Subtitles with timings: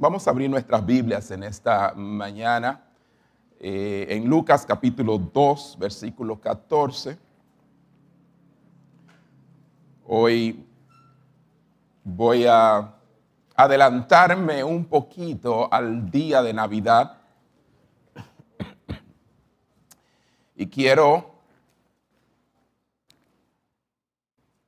[0.00, 2.84] Vamos a abrir nuestras Biblias en esta mañana
[3.58, 7.18] eh, en Lucas capítulo 2, versículo 14.
[10.06, 10.64] Hoy
[12.04, 12.94] voy a
[13.56, 17.18] adelantarme un poquito al día de Navidad
[20.54, 21.28] y quiero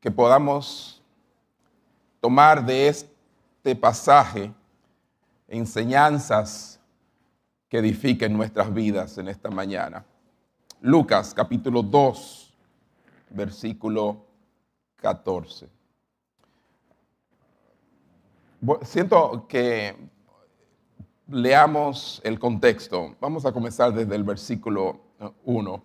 [0.00, 1.00] que podamos
[2.20, 4.52] tomar de este pasaje
[5.50, 6.80] enseñanzas
[7.68, 10.04] que edifiquen nuestras vidas en esta mañana.
[10.80, 12.54] Lucas capítulo 2,
[13.30, 14.24] versículo
[14.96, 15.68] 14.
[18.82, 19.96] Siento que
[21.28, 23.16] leamos el contexto.
[23.20, 25.00] Vamos a comenzar desde el versículo
[25.44, 25.82] 1.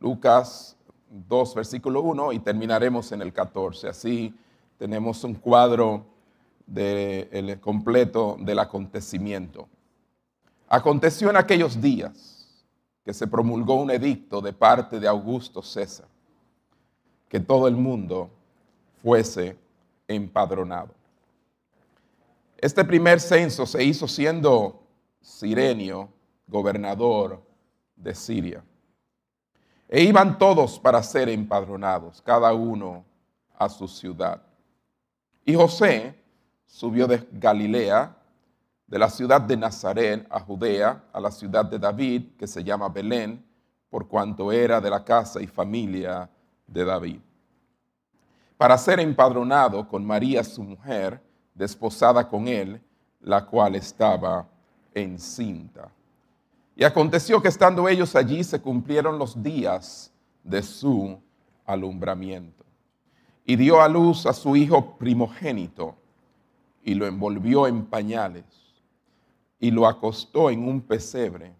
[0.00, 0.76] Lucas
[1.08, 3.88] 2, versículo 1 y terminaremos en el 14.
[3.88, 4.34] Así
[4.78, 6.04] tenemos un cuadro
[6.70, 9.68] de, completo del acontecimiento.
[10.68, 12.64] Aconteció en aquellos días
[13.04, 16.06] que se promulgó un edicto de parte de Augusto César,
[17.28, 18.30] que todo el mundo
[19.02, 19.56] fuese
[20.06, 20.94] empadronado.
[22.56, 24.82] Este primer censo se hizo siendo
[25.20, 26.08] Sirenio
[26.46, 27.42] gobernador
[27.96, 28.62] de Siria.
[29.88, 33.04] E iban todos para ser empadronados, cada uno
[33.58, 34.40] a su ciudad.
[35.44, 36.19] Y José
[36.70, 38.16] subió de Galilea,
[38.86, 42.88] de la ciudad de Nazaret a Judea, a la ciudad de David, que se llama
[42.88, 43.44] Belén,
[43.90, 46.30] por cuanto era de la casa y familia
[46.66, 47.20] de David,
[48.56, 51.20] para ser empadronado con María su mujer,
[51.54, 52.80] desposada con él,
[53.20, 54.48] la cual estaba
[54.94, 55.90] encinta.
[56.76, 60.12] Y aconteció que estando ellos allí se cumplieron los días
[60.44, 61.20] de su
[61.66, 62.64] alumbramiento.
[63.44, 65.96] Y dio a luz a su hijo primogénito
[66.82, 68.44] y lo envolvió en pañales
[69.58, 71.54] y lo acostó en un pesebre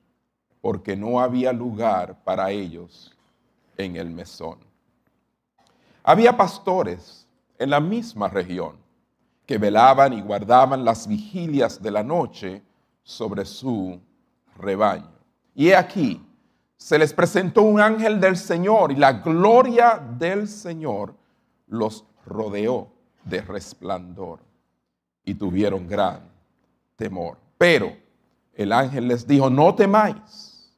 [0.61, 3.15] porque no había lugar para ellos
[3.77, 4.59] en el mesón.
[6.03, 7.27] Había pastores
[7.59, 8.77] en la misma región
[9.47, 12.63] que velaban y guardaban las vigilias de la noche
[13.03, 14.01] sobre su
[14.57, 15.11] rebaño.
[15.55, 16.25] Y he aquí,
[16.77, 21.15] se les presentó un ángel del Señor y la gloria del Señor
[21.67, 22.89] los rodeó
[23.25, 24.50] de resplandor
[25.25, 26.21] y tuvieron gran
[26.97, 27.39] temor.
[27.59, 27.97] Pero
[28.55, 30.73] el ángel les dijo, no temáis,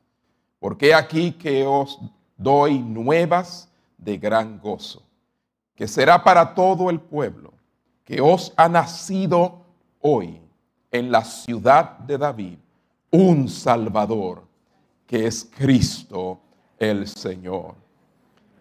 [0.59, 1.99] porque aquí que os
[2.37, 5.03] doy nuevas de gran gozo,
[5.75, 7.53] que será para todo el pueblo,
[8.05, 9.63] que os ha nacido
[10.01, 10.41] hoy
[10.91, 12.59] en la ciudad de David
[13.11, 14.43] un Salvador,
[15.07, 16.41] que es Cristo
[16.79, 17.75] el Señor.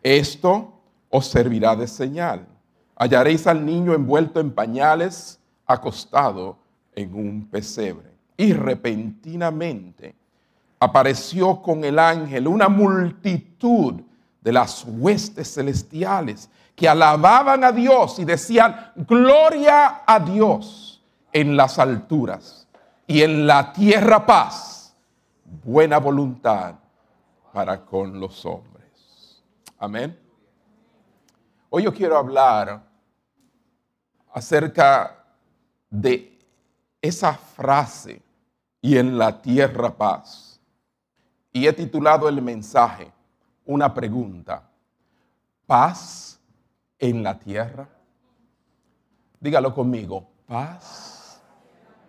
[0.04, 0.74] Esto
[1.10, 2.48] os servirá de señal.
[2.96, 5.40] Hallaréis al niño envuelto en pañales
[5.74, 6.58] acostado
[6.94, 8.12] en un pesebre.
[8.38, 10.16] Y repentinamente
[10.80, 14.02] apareció con el ángel una multitud
[14.42, 21.78] de las huestes celestiales que alababan a Dios y decían, gloria a Dios en las
[21.78, 22.68] alturas
[23.06, 24.96] y en la tierra paz,
[25.64, 26.76] buena voluntad
[27.54, 29.42] para con los hombres.
[29.78, 30.18] Amén.
[31.70, 32.82] Hoy yo quiero hablar
[34.34, 35.21] acerca
[35.92, 36.40] de
[37.02, 38.22] esa frase
[38.82, 40.60] y en la tierra paz.
[41.54, 43.12] Y he titulado el mensaje
[43.66, 44.64] una pregunta.
[45.68, 46.40] ¿Paz
[46.98, 47.88] en la tierra?
[49.40, 50.28] Dígalo conmigo.
[50.48, 51.42] Paz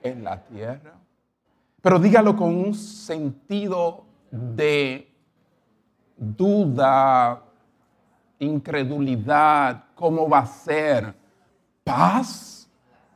[0.03, 0.95] en la tierra.
[1.81, 5.13] Pero dígalo con un sentido de
[6.17, 7.43] duda,
[8.39, 9.85] incredulidad.
[9.95, 11.15] ¿Cómo va a ser?
[11.83, 12.52] ¿Paz?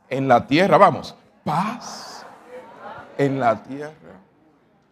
[0.09, 2.25] En la tierra, vamos, paz
[3.17, 4.21] en la tierra.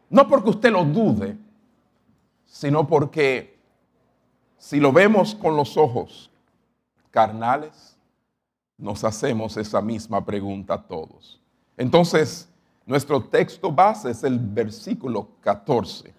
[0.09, 1.37] No porque usted lo dude,
[2.45, 3.57] sino porque
[4.57, 6.31] si lo vemos con los ojos
[7.11, 7.97] carnales,
[8.77, 11.41] nos hacemos esa misma pregunta todos.
[11.77, 12.49] Entonces,
[12.85, 16.13] nuestro texto base es el versículo 14.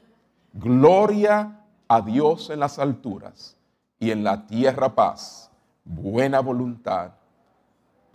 [0.53, 3.56] Gloria a Dios en las alturas
[3.99, 5.50] y en la tierra paz,
[5.85, 7.12] buena voluntad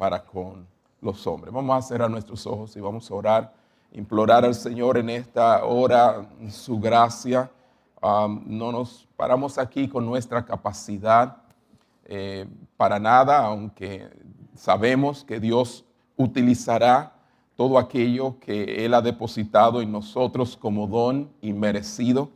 [0.02, 0.66] para con
[1.00, 1.54] los hombres.
[1.54, 3.54] Vamos a cerrar nuestros ojos y vamos a orar,
[3.92, 7.52] implorar al Señor en esta hora su gracia.
[8.02, 11.38] No nos paramos aquí con nuestra capacidad
[12.06, 14.10] eh, para nada, aunque
[14.56, 15.86] sabemos que Dios
[16.18, 17.14] utilizará
[17.56, 22.32] todo aquello que Él ha depositado en nosotros como don y merecido,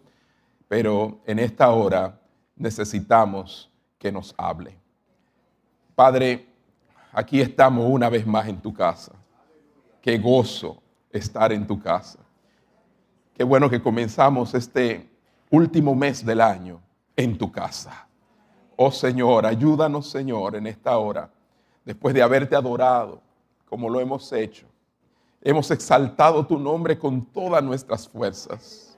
[0.68, 2.20] pero en esta hora
[2.56, 4.78] necesitamos que nos hable.
[5.96, 6.54] Padre,
[7.16, 9.14] aquí estamos una vez más en tu casa.
[10.02, 12.20] qué gozo estar en tu casa.
[13.34, 15.10] Qué bueno que comenzamos este
[15.50, 16.82] último mes del año
[17.16, 18.08] en tu casa.
[18.76, 21.32] Oh Señor, ayúdanos Señor en esta hora,
[21.86, 23.22] después de haberte adorado
[23.66, 24.68] como lo hemos hecho.
[25.42, 28.98] Hemos exaltado tu nombre con todas nuestras fuerzas.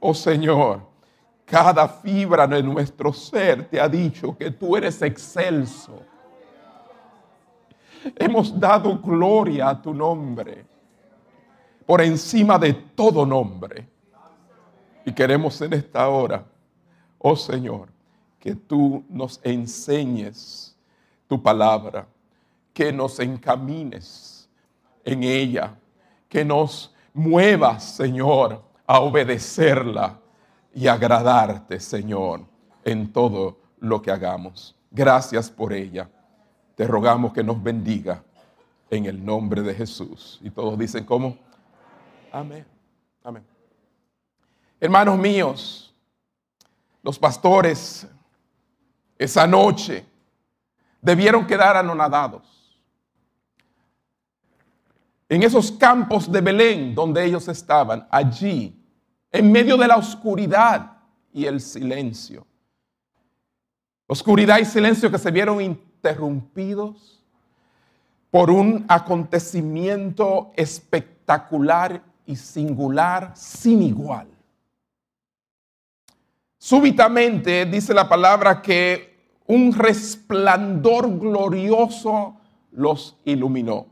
[0.00, 0.82] Oh Señor,
[1.44, 6.02] cada fibra de nuestro ser te ha dicho que tú eres excelso.
[8.16, 10.72] Hemos dado gloria a tu nombre
[11.86, 13.88] por encima de todo nombre.
[15.04, 16.44] Y queremos en esta hora,
[17.18, 17.88] oh Señor,
[18.38, 20.76] que tú nos enseñes
[21.26, 22.06] tu palabra,
[22.72, 24.48] que nos encamines
[25.04, 25.74] en ella,
[26.28, 30.18] que nos muevas, Señor, a obedecerla
[30.74, 32.40] y agradarte, Señor,
[32.84, 34.74] en todo lo que hagamos.
[34.90, 36.08] Gracias por ella.
[36.74, 38.22] Te rogamos que nos bendiga
[38.90, 40.38] en el nombre de Jesús.
[40.42, 41.36] Y todos dicen, ¿cómo?
[42.30, 42.64] Amén.
[43.24, 43.44] Amén.
[44.80, 45.94] Hermanos míos,
[47.02, 48.06] los pastores
[49.18, 50.04] esa noche
[51.00, 52.80] debieron quedar anonadados.
[55.28, 58.78] En esos campos de Belén donde ellos estaban, allí,
[59.30, 60.98] en medio de la oscuridad
[61.32, 62.46] y el silencio.
[64.06, 65.60] Oscuridad y silencio que se vieron
[66.02, 67.22] interrumpidos
[68.30, 74.26] por un acontecimiento espectacular y singular sin igual.
[76.58, 79.12] Súbitamente dice la palabra que
[79.46, 82.36] un resplandor glorioso
[82.72, 83.86] los iluminó.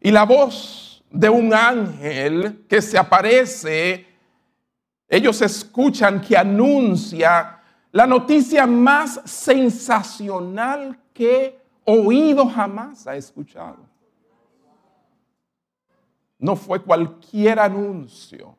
[0.00, 4.06] Y la voz de un ángel que se aparece,
[5.08, 7.59] ellos escuchan que anuncia
[7.92, 13.90] la noticia más sensacional que oído jamás ha escuchado
[16.40, 18.56] no fue cualquier anuncio,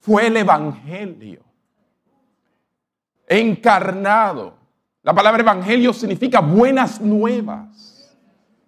[0.00, 1.40] fue el Evangelio
[3.28, 4.54] encarnado.
[5.02, 8.16] La palabra Evangelio significa buenas nuevas.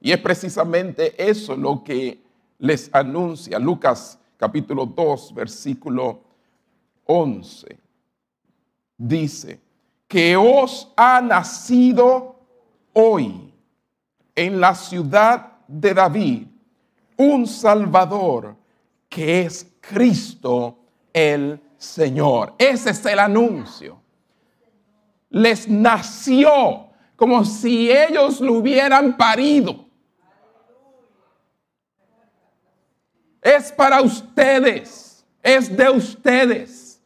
[0.00, 2.22] Y es precisamente eso lo que
[2.58, 6.22] les anuncia Lucas capítulo 2, versículo
[7.04, 7.78] 11.
[9.02, 9.58] Dice,
[10.06, 12.36] que os ha nacido
[12.92, 13.50] hoy
[14.34, 16.48] en la ciudad de David
[17.16, 18.56] un Salvador
[19.08, 20.80] que es Cristo
[21.14, 22.54] el Señor.
[22.58, 24.02] Ese es el anuncio.
[25.30, 29.86] Les nació como si ellos lo hubieran parido.
[33.40, 37.00] Es para ustedes, es de ustedes.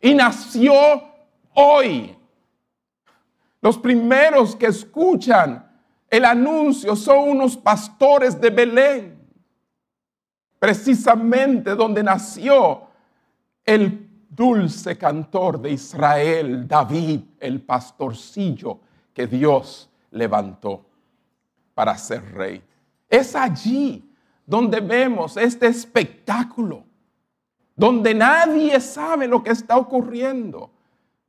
[0.00, 1.13] Y nació
[1.54, 2.16] hoy.
[3.60, 5.70] Los primeros que escuchan
[6.10, 9.14] el anuncio son unos pastores de Belén
[10.64, 12.84] precisamente donde nació
[13.66, 18.80] el dulce cantor de Israel, David, el pastorcillo
[19.12, 20.86] que Dios levantó
[21.74, 22.62] para ser rey.
[23.10, 24.10] Es allí
[24.46, 26.84] donde vemos este espectáculo,
[27.76, 30.70] donde nadie sabe lo que está ocurriendo,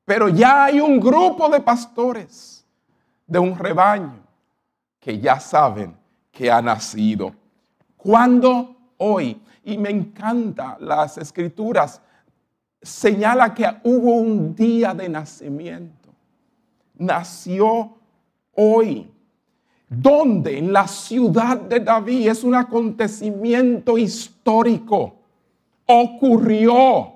[0.06, 2.66] pero ya hay un grupo de pastores
[3.28, 4.24] de un rebaño
[5.00, 5.96] que ya saben
[6.32, 7.34] que ha nacido.
[7.98, 8.76] ¿Cuándo?
[8.98, 9.42] hoy.
[9.64, 12.02] Y me encanta las escrituras.
[12.82, 16.10] Señala que hubo un día de nacimiento.
[16.98, 17.96] Nació
[18.54, 19.10] hoy.
[19.88, 25.16] Donde en la ciudad de David es un acontecimiento histórico.
[25.86, 27.14] Ocurrió.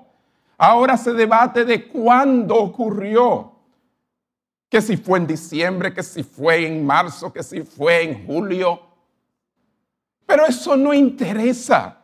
[0.62, 3.52] Ahora se debate de cuándo ocurrió.
[4.68, 8.90] Que si fue en diciembre, que si fue en marzo, que si fue en julio
[10.30, 11.96] pero eso no interesa.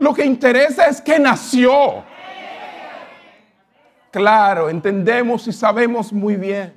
[0.00, 2.02] Lo que interesa es que nació.
[4.10, 6.74] Claro, entendemos y sabemos muy bien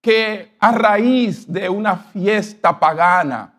[0.00, 3.52] que a raíz de una fiesta pagana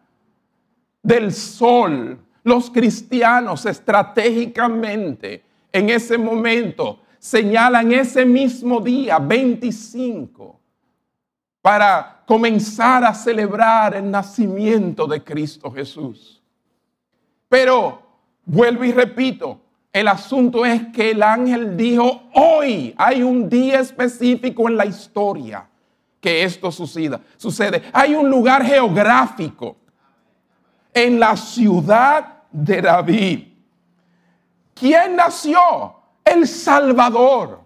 [1.04, 10.60] del sol, los cristianos estratégicamente en ese momento señalan ese mismo día 25
[11.62, 16.42] para comenzar a celebrar el nacimiento de Cristo Jesús.
[17.48, 18.02] Pero,
[18.46, 19.62] vuelvo y repito,
[19.94, 25.68] el asunto es que el ángel dijo, hoy hay un día específico en la historia
[26.20, 27.20] que esto suceda.
[27.36, 27.84] sucede.
[27.92, 29.76] Hay un lugar geográfico
[30.94, 33.48] en la ciudad de David.
[34.74, 35.96] ¿Quién nació?
[36.24, 37.62] El Salvador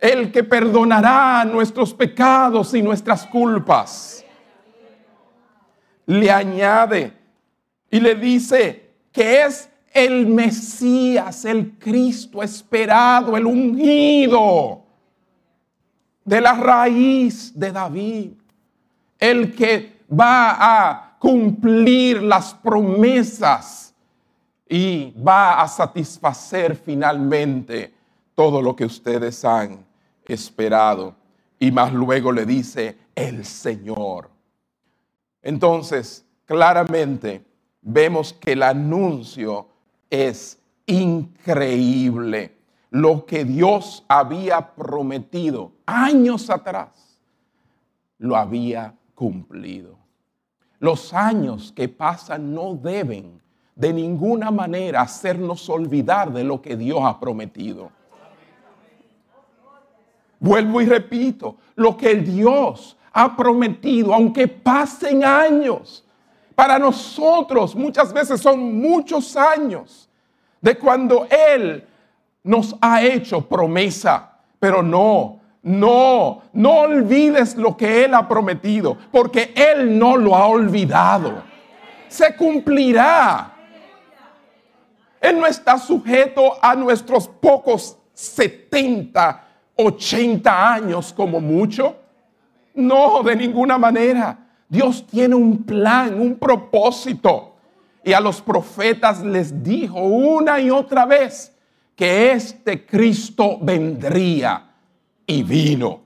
[0.00, 4.24] el que perdonará nuestros pecados y nuestras culpas.
[6.06, 7.12] le añade
[7.90, 14.86] y le dice que es el Mesías, el Cristo esperado, el ungido
[16.24, 18.30] de la raíz de David,
[19.18, 23.94] el que va a cumplir las promesas
[24.68, 27.94] y va a satisfacer finalmente
[28.34, 29.84] todo lo que ustedes han
[30.24, 31.14] esperado.
[31.58, 34.30] Y más luego le dice el Señor.
[35.42, 37.44] Entonces, claramente
[37.80, 39.68] vemos que el anuncio
[40.10, 42.56] es increíble.
[42.90, 47.18] Lo que Dios había prometido años atrás,
[48.18, 49.98] lo había cumplido.
[50.80, 53.40] Los años que pasan no deben
[53.74, 57.90] de ninguna manera hacernos olvidar de lo que Dios ha prometido.
[60.40, 66.04] Vuelvo y repito, lo que Dios ha prometido, aunque pasen años,
[66.54, 70.08] para nosotros muchas veces son muchos años
[70.60, 71.86] de cuando Él
[72.42, 75.37] nos ha hecho promesa, pero no,
[75.68, 81.42] no, no olvides lo que Él ha prometido, porque Él no lo ha olvidado.
[82.08, 83.54] Se cumplirá.
[85.20, 89.44] Él no está sujeto a nuestros pocos 70,
[89.76, 91.96] 80 años como mucho.
[92.74, 94.38] No, de ninguna manera.
[94.70, 97.56] Dios tiene un plan, un propósito.
[98.02, 101.54] Y a los profetas les dijo una y otra vez
[101.94, 104.67] que este Cristo vendría
[105.28, 106.00] y vino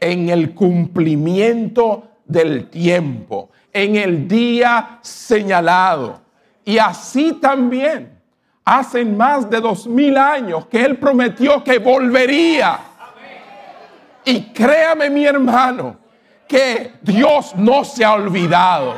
[0.00, 6.22] en el cumplimiento del tiempo, en el día señalado.
[6.64, 8.18] Y así también,
[8.64, 12.78] hace más de dos mil años que Él prometió que volvería.
[14.24, 15.98] Y créame mi hermano,
[16.48, 18.94] que Dios no se ha olvidado.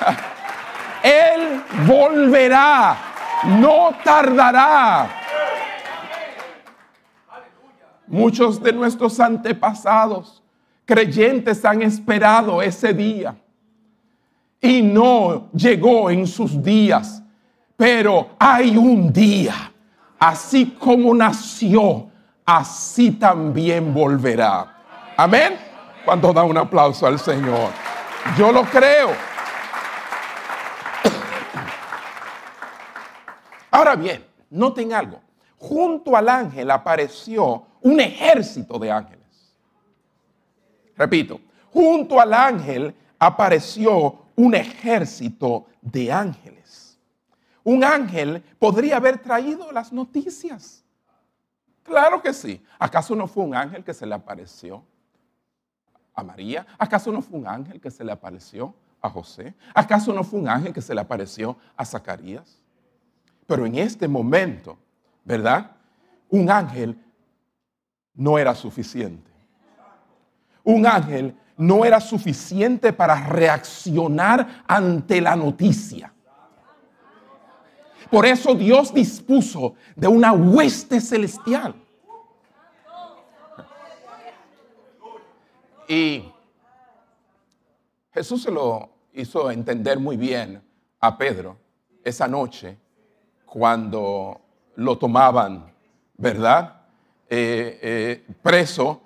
[1.04, 2.96] Él volverá,
[3.44, 5.21] no tardará.
[8.12, 10.42] Muchos de nuestros antepasados
[10.84, 13.34] creyentes han esperado ese día
[14.60, 17.22] y no llegó en sus días,
[17.74, 19.72] pero hay un día,
[20.18, 22.10] así como nació,
[22.44, 24.76] así también volverá.
[25.16, 25.58] Amén.
[26.04, 27.70] Cuando da un aplauso al Señor.
[28.36, 29.08] Yo lo creo.
[33.70, 35.18] Ahora bien, noten algo.
[35.56, 39.54] Junto al ángel apareció un ejército de ángeles.
[40.96, 41.40] Repito,
[41.72, 46.98] junto al ángel apareció un ejército de ángeles.
[47.64, 50.84] Un ángel podría haber traído las noticias.
[51.82, 52.62] Claro que sí.
[52.78, 54.84] ¿Acaso no fue un ángel que se le apareció
[56.14, 56.66] a María?
[56.78, 59.54] ¿Acaso no fue un ángel que se le apareció a José?
[59.74, 62.60] ¿Acaso no fue un ángel que se le apareció a Zacarías?
[63.46, 64.78] Pero en este momento,
[65.24, 65.72] ¿verdad?
[66.30, 66.96] Un ángel
[68.14, 69.30] no era suficiente.
[70.64, 76.12] Un ángel no era suficiente para reaccionar ante la noticia.
[78.10, 81.74] Por eso Dios dispuso de una hueste celestial.
[85.88, 86.24] Y
[88.12, 90.62] Jesús se lo hizo entender muy bien
[91.00, 91.58] a Pedro
[92.04, 92.78] esa noche
[93.46, 94.40] cuando
[94.76, 95.72] lo tomaban,
[96.16, 96.81] ¿verdad?
[97.28, 99.00] Eh, eh, preso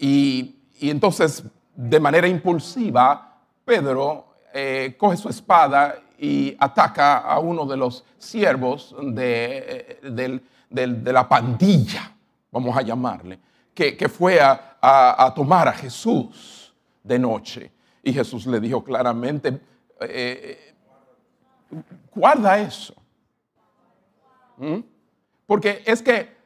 [0.00, 1.42] y, entonces
[1.74, 8.94] de manera impulsiva Pedro eh, coge su espada y ataca a uno de los siervos
[9.00, 12.12] de, la pandilla,
[12.50, 13.38] vamos a llamarle,
[13.72, 17.72] que, fue a, a, tomar a Jesús de noche.
[18.02, 19.58] Y Jesús le dijo claramente,
[22.14, 22.94] guarda eso.
[24.58, 24.80] ¿Mm?
[25.46, 26.37] Porque es que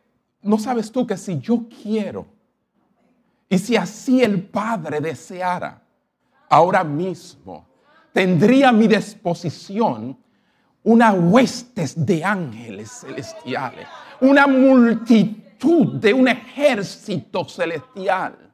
[0.43, 2.27] ¿No sabes tú que si yo quiero
[3.49, 5.83] y si así el Padre deseara,
[6.49, 7.67] ahora mismo
[8.13, 10.19] tendría a mi disposición
[10.83, 13.87] una huestes de ángeles celestiales,
[14.21, 18.53] una multitud de un ejército celestial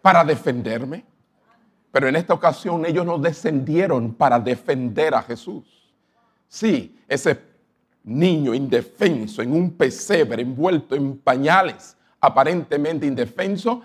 [0.00, 1.04] para defenderme?
[1.92, 5.94] Pero en esta ocasión ellos no descendieron para defender a Jesús.
[6.48, 7.47] Sí, ese
[8.08, 13.82] niño indefenso en un pesebre envuelto en pañales, aparentemente indefenso,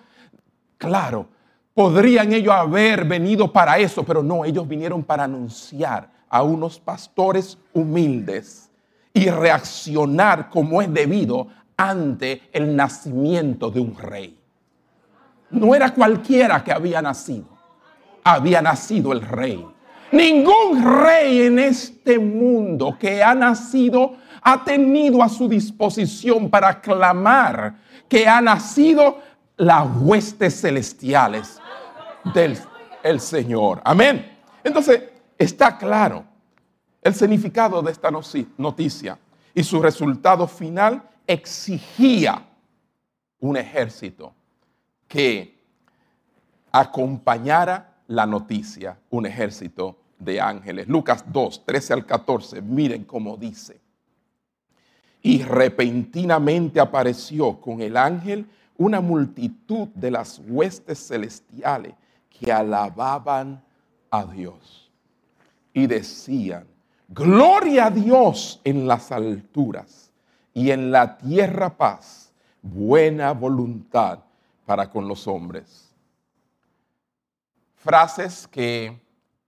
[0.78, 1.28] claro,
[1.74, 7.58] podrían ellos haber venido para eso, pero no, ellos vinieron para anunciar a unos pastores
[7.74, 8.72] humildes
[9.14, 14.40] y reaccionar como es debido ante el nacimiento de un rey.
[15.52, 17.54] No era cualquiera que había nacido.
[18.24, 19.68] había nacido el rey.
[20.14, 27.78] Ningún rey en este mundo que ha nacido ha tenido a su disposición para clamar
[28.08, 29.18] que ha nacido
[29.58, 31.60] las huestes celestiales
[32.32, 32.56] del
[33.02, 33.82] el Señor.
[33.84, 34.38] Amén.
[34.64, 35.02] Entonces,
[35.36, 36.24] está claro
[37.02, 39.18] el significado de esta noticia
[39.56, 42.46] y su resultado final exigía
[43.40, 44.32] un ejército
[45.08, 45.60] que
[46.72, 50.88] acompañara la noticia, un ejército de ángeles.
[50.88, 53.80] Lucas 2, 13 al 14, miren cómo dice.
[55.22, 58.46] Y repentinamente apareció con el ángel
[58.78, 61.94] una multitud de las huestes celestiales
[62.30, 63.64] que alababan
[64.10, 64.92] a Dios
[65.74, 66.68] y decían,
[67.08, 70.12] gloria a Dios en las alturas
[70.54, 74.20] y en la tierra paz, buena voluntad
[74.66, 75.90] para con los hombres.
[77.76, 79.02] Frases que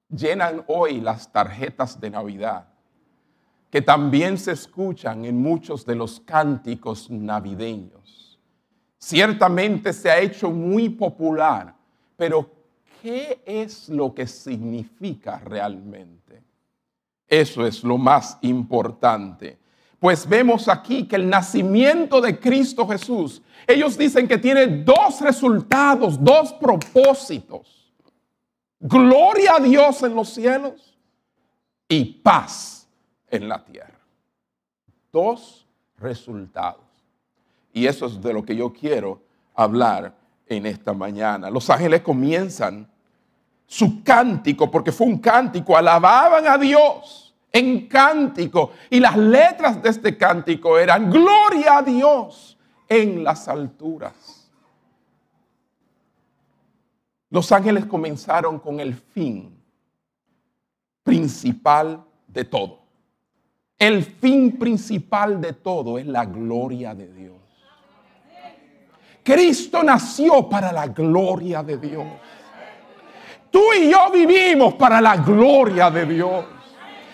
[0.10, 2.68] llenan hoy las tarjetas de Navidad,
[3.70, 8.40] que también se escuchan en muchos de los cánticos navideños.
[8.98, 11.76] Ciertamente se ha hecho muy popular,
[12.16, 12.50] pero
[13.02, 16.42] ¿qué es lo que significa realmente?
[17.28, 19.60] Eso es lo más importante.
[20.00, 26.24] Pues vemos aquí que el nacimiento de Cristo Jesús, ellos dicen que tiene dos resultados,
[26.24, 27.85] dos propósitos.
[28.80, 30.98] Gloria a Dios en los cielos
[31.88, 32.88] y paz
[33.30, 34.00] en la tierra.
[35.12, 35.66] Dos
[35.98, 36.82] resultados.
[37.72, 39.22] Y eso es de lo que yo quiero
[39.54, 40.14] hablar
[40.48, 41.50] en esta mañana.
[41.50, 42.90] Los ángeles comienzan
[43.66, 48.72] su cántico, porque fue un cántico, alababan a Dios en cántico.
[48.90, 54.35] Y las letras de este cántico eran, gloria a Dios en las alturas
[57.36, 59.62] los ángeles comenzaron con el fin
[61.04, 62.80] principal de todo.
[63.78, 67.36] El fin principal de todo es la gloria de Dios.
[69.22, 72.06] Cristo nació para la gloria de Dios.
[73.52, 76.46] Tú y yo vivimos para la gloria de Dios.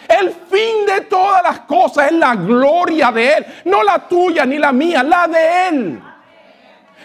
[0.07, 4.59] El fin de todas las cosas es la gloria de Él, no la tuya ni
[4.59, 6.03] la mía, la de Él.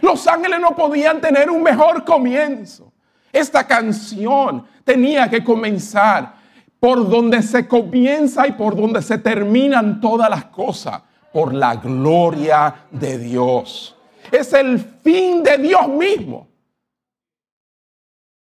[0.03, 2.93] Los ángeles no podían tener un mejor comienzo.
[3.37, 6.37] Esta canción tenía que comenzar
[6.81, 11.03] por donde se comienza y por donde se terminan todas las cosas,
[11.35, 13.95] por la gloria de Dios.
[14.33, 16.49] Es el fin de Dios mismo.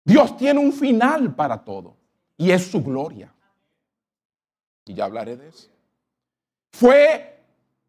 [0.06, 1.98] Dios tiene un final para todo
[2.38, 3.34] y es su gloria.
[4.86, 5.70] Y ya hablaré de eso.
[6.72, 7.44] Fue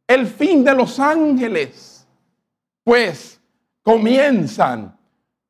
[0.06, 2.08] el fin de los ángeles,
[2.82, 3.38] pues
[3.82, 4.97] comienzan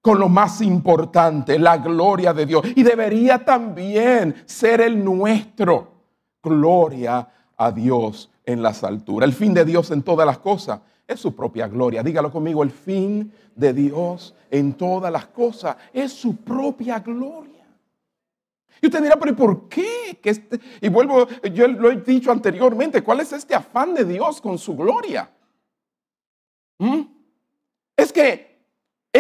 [0.08, 2.64] con lo más importante, la gloria de Dios.
[2.74, 5.92] Y debería también ser el nuestro.
[6.42, 9.28] Gloria a Dios en las alturas.
[9.28, 12.02] El fin de Dios en todas las cosas es su propia gloria.
[12.02, 17.66] Dígalo conmigo, el fin de Dios en todas las cosas es su propia gloria.
[18.80, 20.18] Y usted dirá, pero ¿y por qué?
[20.22, 24.40] Que este, y vuelvo, yo lo he dicho anteriormente, ¿cuál es este afán de Dios
[24.40, 25.30] con su gloria?
[26.78, 27.02] ¿Mm?
[27.94, 28.47] Es que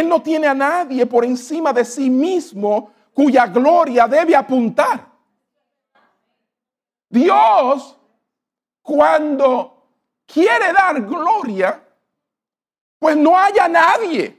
[0.00, 5.06] él no tiene a nadie por encima de sí mismo cuya gloria debe apuntar.
[7.08, 7.96] Dios,
[8.82, 9.88] cuando
[10.26, 11.82] quiere dar gloria,
[12.98, 14.36] pues no haya nadie.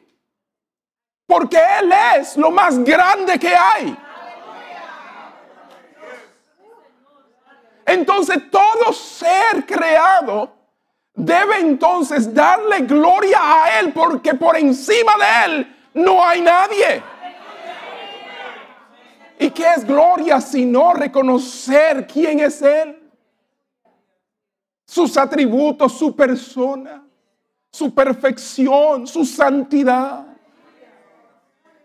[1.26, 3.98] Porque Él es lo más grande que hay.
[7.86, 10.59] Entonces todo ser creado
[11.14, 17.04] debe entonces darle gloria a Él porque por encima de Él no hay nadie.
[19.40, 22.98] ¿Y qué es gloria sino reconocer quién es Él?
[24.86, 27.04] Sus atributos, su persona,
[27.72, 30.26] su perfección, su santidad,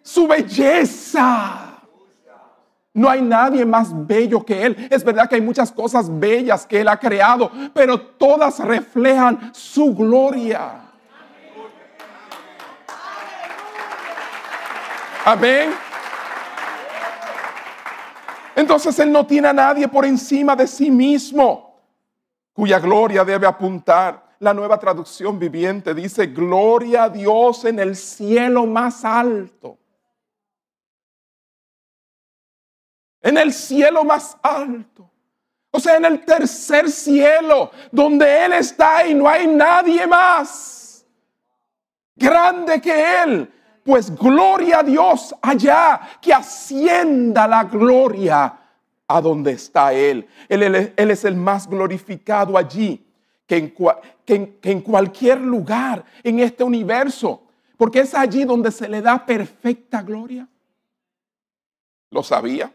[0.03, 1.64] su belleza.
[2.97, 4.89] No hay nadie más bello que Él.
[4.89, 9.93] Es verdad que hay muchas cosas bellas que Él ha creado, pero todas reflejan su
[9.93, 10.81] gloria.
[15.25, 15.75] Amén.
[18.55, 21.81] Entonces Él no tiene a nadie por encima de sí mismo,
[22.53, 24.23] cuya gloria debe apuntar.
[24.39, 29.79] La nueva traducción viviente dice, gloria a Dios en el cielo más alto
[33.25, 35.11] en el cielo más alto.
[35.71, 41.05] O sea, en el tercer cielo, donde Él está y no hay nadie más
[42.15, 43.51] grande que Él.
[43.83, 48.59] pues gloria a Dios allá, que ascienda la gloria
[49.07, 50.27] a donde está Él.
[50.49, 53.07] Él, es el más glorificado allí
[53.47, 57.43] que en, que en cualquier lugar en este universo,
[57.77, 60.49] porque es allí donde se le da perfecta gloria.
[62.11, 62.73] ¿Lo sabía?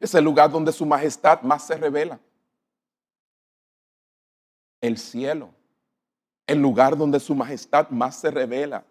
[0.00, 2.18] Es el lugar donde su majestad más se revela.
[4.80, 5.50] El cielo,
[6.46, 8.82] el lugar donde su majestad más se revela.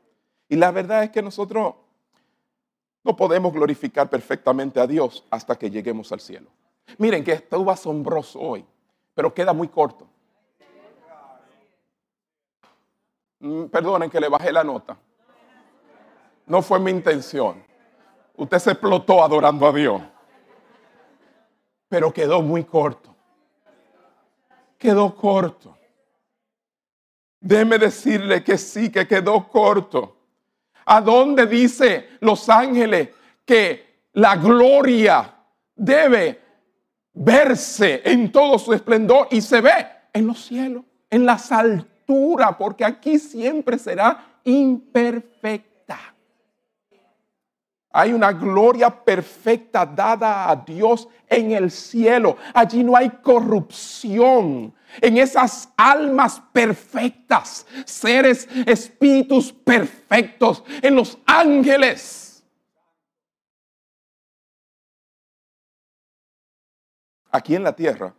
[0.48, 1.74] Y la verdad es que nosotros
[3.04, 6.50] no podemos glorificar perfectamente a Dios hasta que lleguemos al cielo.
[7.00, 8.66] Miren que estuvo asombroso hoy,
[9.16, 10.08] pero queda muy corto.
[13.40, 14.98] Mm, perdonen que le bajé la nota.
[16.46, 17.64] No fue mi intención.
[18.36, 20.02] Usted se explotó adorando a Dios.
[21.90, 23.16] Pero quedó muy corto.
[24.78, 25.78] Quedó corto.
[27.42, 30.16] Déjeme decirle que sí, que quedó corto.
[30.86, 33.10] ¿A dónde dice los ángeles
[33.46, 35.36] que la gloria
[35.76, 36.40] debe
[37.14, 42.86] verse en todo su esplendor y se ve en los cielos, en las alturas, porque
[42.86, 45.69] aquí siempre será imperfecta.
[47.92, 52.38] Hay una gloria perfecta dada a Dios en el cielo.
[52.54, 54.76] Allí no hay corrupción.
[55.02, 62.44] En esas almas perfectas, seres, espíritus perfectos, en los ángeles.
[67.32, 68.14] Aquí en la tierra,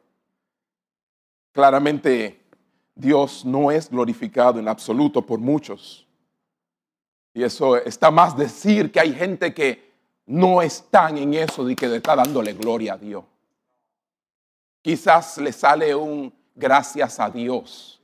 [1.53, 2.41] claramente
[2.95, 6.07] Dios no es glorificado en absoluto por muchos.
[7.33, 9.91] Y eso está más decir que hay gente que
[10.27, 13.25] no están en eso de que está dándole gloria a Dios.
[14.83, 18.01] Quizás le sale un gracias a Dios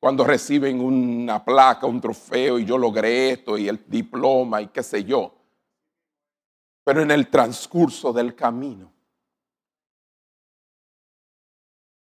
[0.00, 4.82] cuando reciben una placa, un trofeo y yo logré esto y el diploma y qué
[4.82, 5.34] sé yo.
[6.82, 8.90] Pero en el transcurso del camino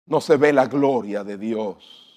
[0.07, 2.10] no se ve la gloria de Dios.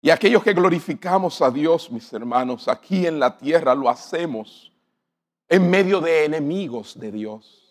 [0.00, 4.72] Y aquellos que glorificamos a Dios, mis hermanos, aquí en la tierra lo hacemos
[5.48, 7.64] en medio de enemigos de Dios.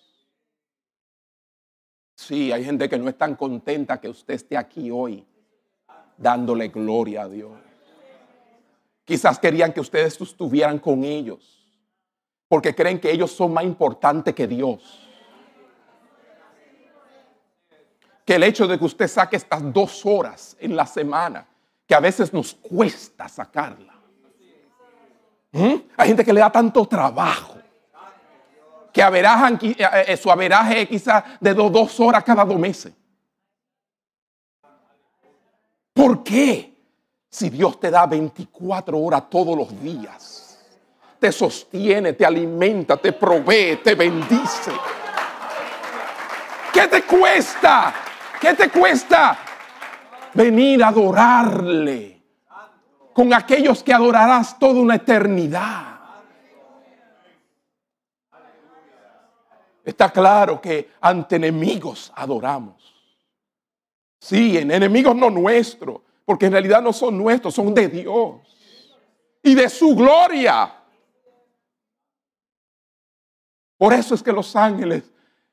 [2.16, 5.26] Sí, hay gente que no es tan contenta que usted esté aquí hoy
[6.18, 7.54] dándole gloria a Dios.
[9.06, 11.58] Quizás querían que ustedes estuvieran con ellos
[12.50, 15.08] porque creen que ellos son más importantes que Dios.
[18.26, 21.48] Que el hecho de que usted saque estas dos horas en la semana
[21.88, 23.94] que a veces nos cuesta sacarla.
[25.54, 25.76] ¿Mm?
[25.96, 27.56] Hay gente que le da tanto trabajo
[28.92, 29.76] que averajan, eh,
[30.08, 32.94] eh, su averaje es quizás de dos, horas cada dos meses.
[35.94, 36.76] ¿Por qué?
[37.30, 40.66] Si Dios te da 24 horas todos los días,
[41.20, 44.72] te sostiene, te alimenta, te provee, te bendice.
[46.74, 47.94] ¿Qué te cuesta?
[48.40, 49.47] ¿Qué te cuesta
[50.34, 52.22] venir a adorarle
[53.14, 55.98] con aquellos que adorarás toda una eternidad.
[59.84, 62.94] Está claro que ante enemigos adoramos.
[64.20, 68.42] Sí, en enemigos no nuestros, porque en realidad no son nuestros, son de Dios
[69.42, 70.74] y de su gloria.
[73.78, 75.04] Por eso es que los ángeles,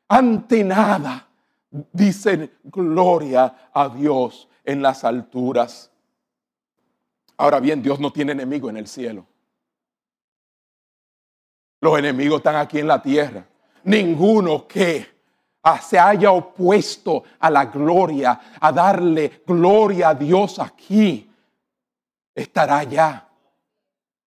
[0.09, 1.29] ante nada,
[1.71, 5.91] dicen gloria a Dios en las alturas.
[7.37, 9.27] Ahora bien, Dios no tiene enemigo en el cielo.
[11.81, 13.45] Los enemigos están aquí en la tierra.
[13.85, 15.15] Ninguno que
[15.83, 21.31] se haya opuesto a la gloria, a darle gloria a Dios aquí,
[22.35, 23.29] estará allá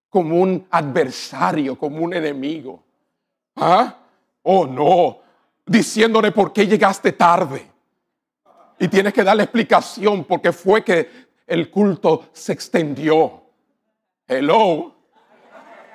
[0.10, 2.84] como un adversario, como un enemigo.
[3.56, 3.96] ¿Ah?
[4.44, 5.20] Oh no,
[5.66, 7.72] diciéndole por qué llegaste tarde.
[8.80, 13.42] Y tienes que darle explicación porque fue que el culto se extendió.
[14.28, 14.94] Hello.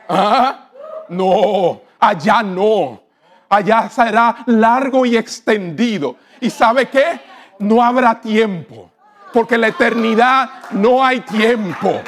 [0.09, 0.71] ¿Ah?
[1.09, 3.03] No, allá no.
[3.49, 6.17] Allá será largo y extendido.
[6.41, 7.21] ¿Y sabe qué?
[7.59, 8.91] No habrá tiempo.
[9.33, 12.01] Porque en la eternidad no hay tiempo.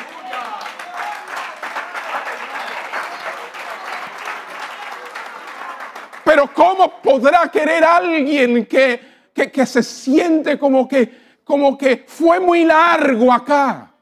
[6.25, 12.64] Pero ¿cómo podrá querer alguien que que, se siente como que, como que fue muy
[12.64, 13.92] largo acá.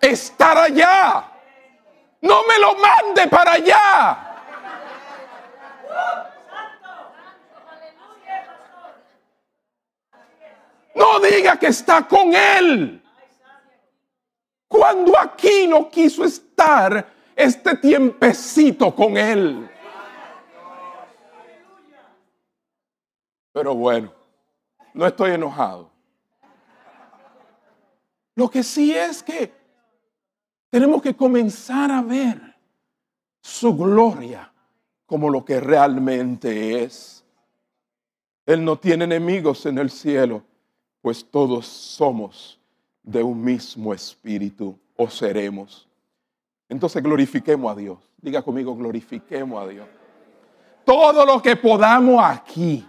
[0.00, 1.32] Estar allá.
[2.20, 4.30] No me lo mande para allá.
[10.94, 13.02] No diga que está con él.
[14.68, 19.68] Cuando aquí no quiso estar este tiempecito con Él.
[23.54, 24.12] Pero bueno,
[24.92, 25.88] no estoy enojado.
[28.34, 29.52] Lo que sí es que
[30.70, 32.56] tenemos que comenzar a ver
[33.40, 34.52] su gloria
[35.06, 37.24] como lo que realmente es.
[38.44, 40.42] Él no tiene enemigos en el cielo,
[41.00, 42.58] pues todos somos
[43.04, 45.86] de un mismo espíritu o seremos.
[46.68, 47.98] Entonces glorifiquemos a Dios.
[48.20, 49.86] Diga conmigo, glorifiquemos a Dios.
[50.84, 52.84] Todo lo que podamos aquí,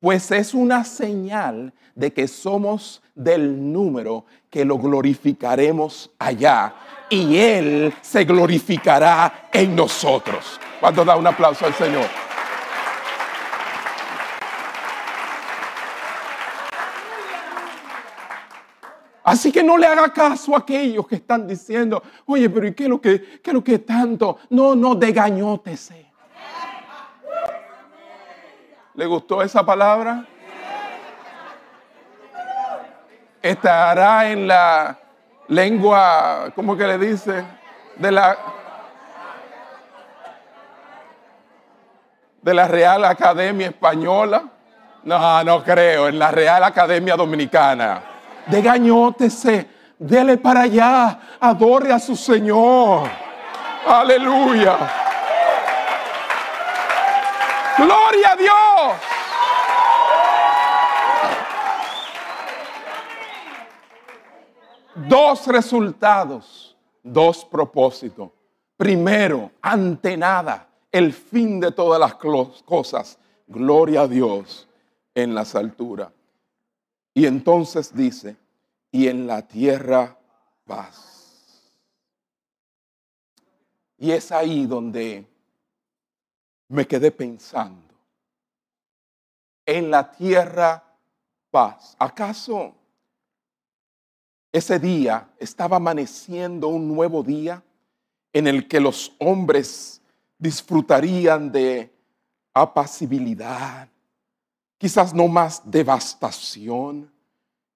[0.00, 6.74] pues es una señal de que somos del número que lo glorificaremos allá
[7.10, 10.60] y Él se glorificará en nosotros.
[10.80, 12.06] ¿Cuánto da un aplauso al Señor?
[19.24, 22.84] Así que no le haga caso a aquellos que están diciendo, oye, pero ¿y qué
[22.84, 24.38] es lo que, qué es lo que tanto?
[24.48, 26.07] No, no, degañótese.
[28.98, 30.24] ¿Le gustó esa palabra?
[33.40, 34.98] Estará en la
[35.46, 37.44] lengua, ¿cómo que le dice?
[37.94, 38.36] De la,
[42.42, 44.42] de la Real Academia Española.
[45.04, 48.02] No, no creo, en la Real Academia Dominicana
[48.46, 53.08] degañótese, dele para allá, adore a su Señor.
[53.86, 55.07] Aleluya.
[57.78, 59.18] Gloria a Dios.
[65.08, 68.30] Dos resultados, dos propósitos.
[68.76, 73.16] Primero, ante nada, el fin de todas las cosas.
[73.46, 74.68] Gloria a Dios
[75.14, 76.10] en las alturas.
[77.14, 78.36] Y entonces dice,
[78.90, 80.18] y en la tierra
[80.64, 81.70] paz.
[83.98, 85.27] Y es ahí donde
[86.68, 87.94] me quedé pensando.
[89.66, 90.82] En la tierra
[91.50, 91.96] paz.
[91.98, 92.74] ¿Acaso
[94.52, 97.62] ese día estaba amaneciendo un nuevo día
[98.32, 100.00] en el que los hombres
[100.38, 101.92] disfrutarían de
[102.54, 103.88] apacibilidad,
[104.78, 107.12] quizás no más devastación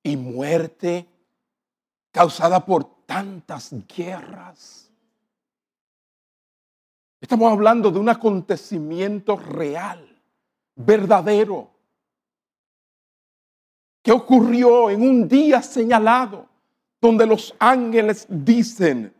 [0.02, 1.06] y muerte
[2.10, 4.81] causada por tantas guerras.
[7.22, 10.20] Estamos hablando de un acontecimiento real,
[10.74, 11.70] verdadero,
[14.02, 16.48] que ocurrió en un día señalado,
[17.00, 19.14] donde los ángeles dicen,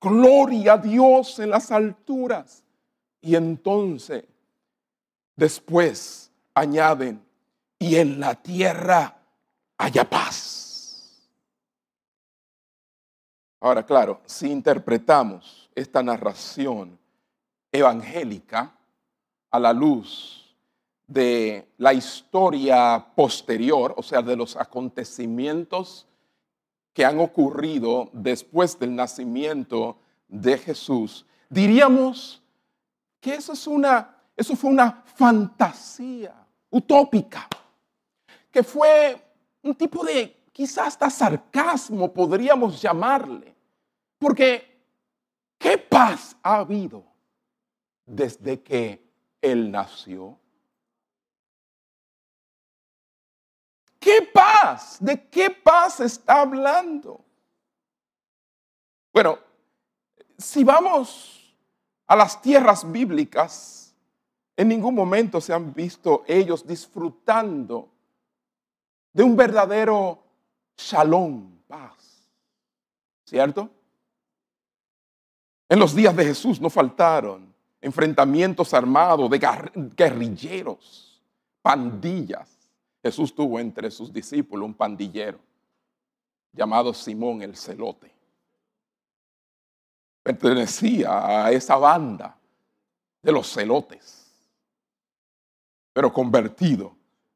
[0.00, 2.64] gloria a Dios en las alturas.
[3.20, 4.24] Y entonces,
[5.36, 7.24] después añaden,
[7.78, 9.16] y en la tierra
[9.78, 11.30] haya paz.
[13.60, 16.98] Ahora, claro, si interpretamos esta narración
[17.74, 18.72] evangélica
[19.50, 20.56] a la luz
[21.08, 26.06] de la historia posterior, o sea, de los acontecimientos
[26.92, 32.40] que han ocurrido después del nacimiento de Jesús, diríamos
[33.20, 36.32] que eso, es una, eso fue una fantasía
[36.70, 37.48] utópica,
[38.52, 39.20] que fue
[39.62, 43.52] un tipo de quizás hasta sarcasmo podríamos llamarle,
[44.16, 44.80] porque
[45.58, 47.13] ¿qué paz ha habido
[48.06, 49.02] desde que
[49.40, 50.38] Él nació?
[53.98, 54.98] ¿Qué paz?
[55.00, 57.24] ¿De qué paz está hablando?
[59.12, 59.38] Bueno,
[60.36, 61.56] si vamos
[62.06, 63.94] a las tierras bíblicas,
[64.56, 67.88] en ningún momento se han visto ellos disfrutando
[69.12, 70.22] de un verdadero
[70.76, 72.28] shalom, paz.
[73.24, 73.70] ¿Cierto?
[75.68, 77.53] En los días de Jesús no faltaron
[77.84, 79.38] enfrentamientos armados de
[79.96, 81.22] guerrilleros,
[81.60, 82.50] pandillas.
[83.02, 85.38] Jesús tuvo entre sus discípulos un pandillero
[86.52, 88.10] llamado Simón el Celote.
[90.22, 92.36] Pertenecía a esa banda
[93.22, 94.24] de los celotes
[95.94, 96.92] pero convertido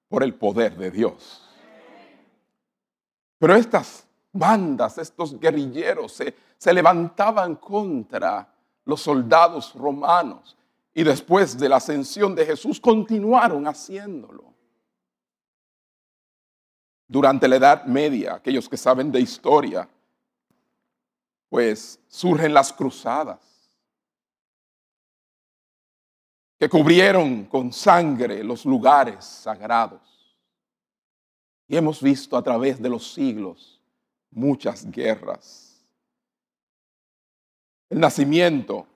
[0.09, 1.49] por el poder de Dios.
[3.39, 8.53] Pero estas bandas, estos guerrilleros se, se levantaban contra
[8.89, 10.57] los soldados romanos
[10.95, 14.55] y después de la ascensión de Jesús continuaron haciéndolo.
[17.07, 19.87] Durante la Edad Media, aquellos que saben de historia,
[21.51, 23.39] pues surgen las cruzadas
[26.59, 30.01] que cubrieron con sangre los lugares sagrados.
[31.67, 33.83] Y hemos visto a través de los siglos
[34.31, 35.68] muchas guerras.
[37.91, 38.87] El nacimiento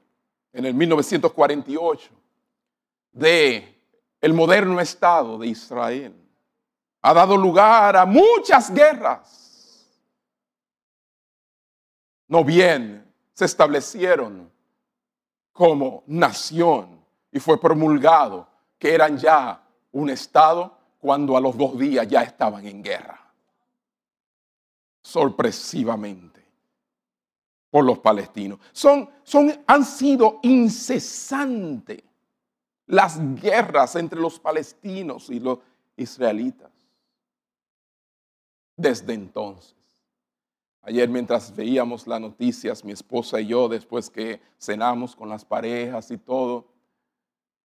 [0.52, 2.10] en el 1948
[3.12, 3.72] de
[4.20, 6.14] el moderno Estado de Israel.
[7.00, 9.88] Ha dado lugar a muchas guerras.
[12.28, 14.50] No bien se establecieron
[15.52, 18.46] como nación y fue promulgado
[18.78, 23.18] que eran ya un Estado cuando a los dos días ya estaban en guerra.
[25.02, 26.31] Sorpresivamente
[27.72, 28.60] por los palestinos.
[28.70, 32.02] Son, son, han sido incesantes
[32.86, 35.58] las guerras entre los palestinos y los
[35.96, 36.70] israelitas.
[38.76, 39.74] Desde entonces.
[40.82, 46.10] Ayer mientras veíamos las noticias, mi esposa y yo, después que cenamos con las parejas
[46.10, 46.66] y todo,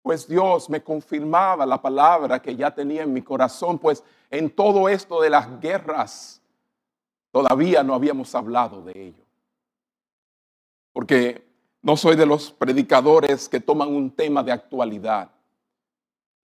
[0.02, 4.88] pues Dios me confirmaba la palabra que ya tenía en mi corazón, pues en todo
[4.88, 6.42] esto de las guerras
[7.30, 9.27] todavía no habíamos hablado de ello
[10.98, 11.46] porque
[11.84, 15.30] no soy de los predicadores que toman un tema de actualidad,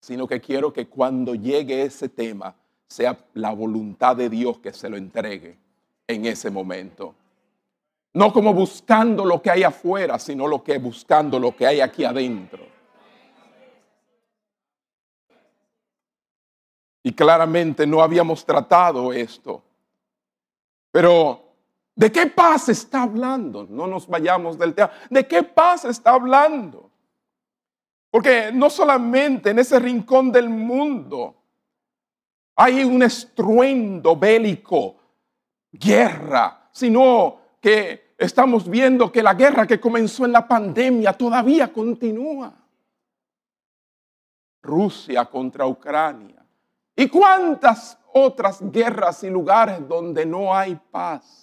[0.01, 2.53] sino que quiero que cuando llegue ese tema
[2.85, 5.57] sea la voluntad de Dios que se lo entregue
[6.05, 7.15] en ese momento.
[8.11, 12.03] No como buscando lo que hay afuera, sino lo que buscando lo que hay aquí
[12.03, 12.65] adentro.
[17.03, 19.63] Y claramente no habíamos tratado esto.
[20.91, 21.50] Pero
[21.95, 23.67] ¿De qué paz está hablando?
[23.69, 24.91] No nos vayamos del tema.
[25.09, 26.89] ¿De qué paz está hablando?
[28.09, 31.35] Porque no solamente en ese rincón del mundo
[32.55, 34.97] hay un estruendo bélico,
[35.71, 42.53] guerra, sino que estamos viendo que la guerra que comenzó en la pandemia todavía continúa.
[44.61, 46.45] Rusia contra Ucrania.
[46.95, 51.40] ¿Y cuántas otras guerras y lugares donde no hay paz?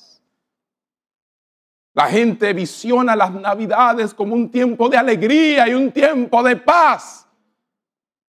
[1.99, 7.27] La gente visiona las navidades como un tiempo de alegría y un tiempo de paz.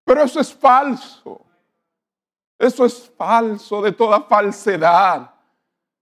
[0.04, 1.40] Pero eso es falso.
[2.58, 5.30] Eso es falso de toda falsedad.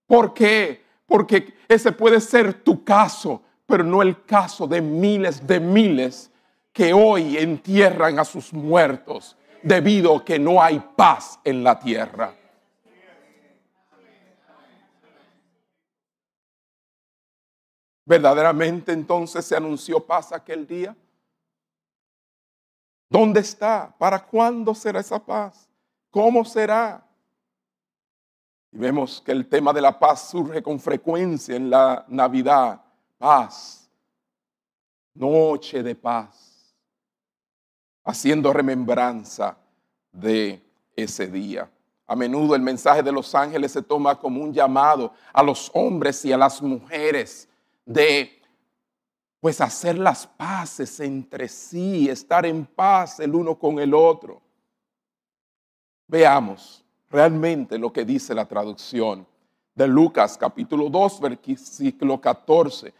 [0.06, 0.82] ¿Por qué?
[1.06, 6.32] Porque ese puede ser tu caso, pero no el caso de miles de miles
[6.72, 12.34] que hoy entierran a sus muertos debido a que no hay paz en la tierra.
[18.08, 20.96] ¿Verdaderamente entonces se anunció paz aquel día?
[23.10, 23.94] ¿Dónde está?
[23.98, 25.68] ¿Para cuándo será esa paz?
[26.10, 27.06] ¿Cómo será?
[28.72, 32.82] Y vemos que el tema de la paz surge con frecuencia en la Navidad.
[33.18, 33.90] Paz.
[35.14, 36.74] Noche de paz.
[38.06, 39.58] Haciendo remembranza
[40.14, 40.66] de
[40.96, 41.70] ese día.
[42.06, 46.24] A menudo el mensaje de los ángeles se toma como un llamado a los hombres
[46.24, 47.50] y a las mujeres
[47.88, 48.42] de
[49.40, 54.42] pues hacer las paces entre sí, estar en paz el uno con el otro.
[56.08, 59.26] Veamos realmente lo que dice la traducción
[59.74, 62.94] de Lucas capítulo 2, versículo 14.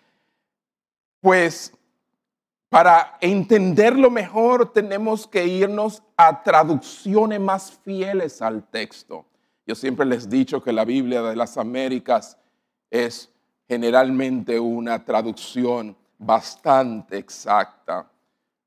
[1.20, 1.74] Pues
[2.70, 9.26] para entenderlo mejor tenemos que irnos a traducciones más fieles al texto.
[9.66, 12.38] Yo siempre les he dicho que la Biblia de las Américas
[12.90, 13.34] es
[13.68, 18.10] generalmente una traducción bastante exacta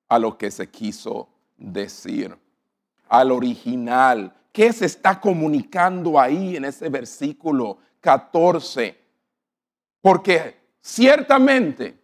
[0.09, 2.37] a lo que se quiso decir,
[3.09, 4.35] al original.
[4.53, 8.99] ¿Qué se está comunicando ahí en ese versículo 14?
[10.01, 11.99] Porque ciertamente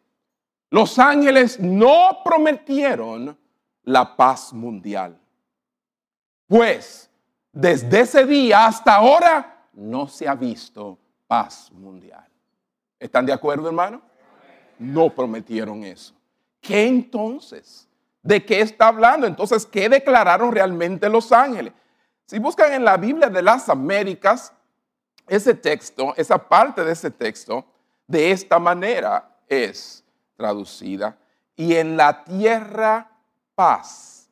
[0.71, 3.37] los ángeles no prometieron
[3.83, 5.19] la paz mundial.
[6.47, 7.11] Pues
[7.53, 12.27] desde ese día hasta ahora no se ha visto paz mundial.
[12.99, 14.03] ¿Están de acuerdo, hermano?
[14.79, 16.15] No prometieron eso.
[16.61, 17.89] ¿Qué entonces?
[18.23, 19.27] ¿De qué está hablando?
[19.27, 21.73] Entonces, ¿qué declararon realmente los ángeles?
[22.27, 24.53] Si buscan en la Biblia de las Américas,
[25.29, 27.65] ese texto, esa parte de ese texto,
[28.07, 30.05] de esta manera es
[30.37, 31.17] traducida.
[31.55, 33.11] Y en la tierra
[33.55, 34.29] paz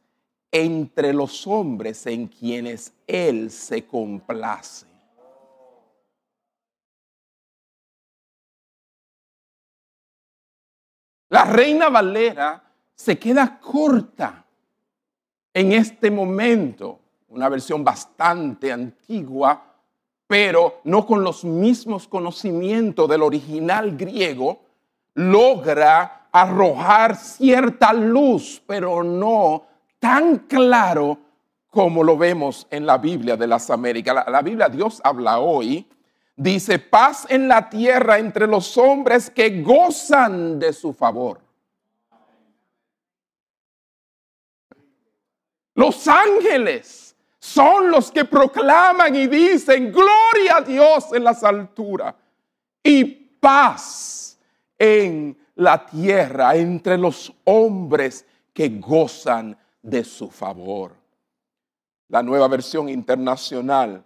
[0.51, 4.87] entre los hombres en quienes Él se complace.
[11.35, 12.63] La reina Valera
[12.95, 14.45] se queda corta
[15.53, 19.61] en este momento, una versión bastante antigua,
[20.29, 24.61] pero no con los mismos conocimientos del original griego,
[25.15, 29.65] logra arrojar cierta luz, pero no
[29.99, 31.19] tan claro
[31.69, 34.25] como lo vemos en la Biblia de las Américas.
[34.29, 35.85] La, Biblia, Dios habla hoy
[36.37, 41.41] Dice, paz en la tierra entre los hombres que gozan de su favor.
[45.75, 52.15] Los ángeles son los que proclaman y dicen, gloria a Dios en las alturas
[52.83, 54.39] y paz
[54.79, 60.93] en la tierra entre los hombres que gozan de su favor.
[62.09, 64.05] La nueva versión internacional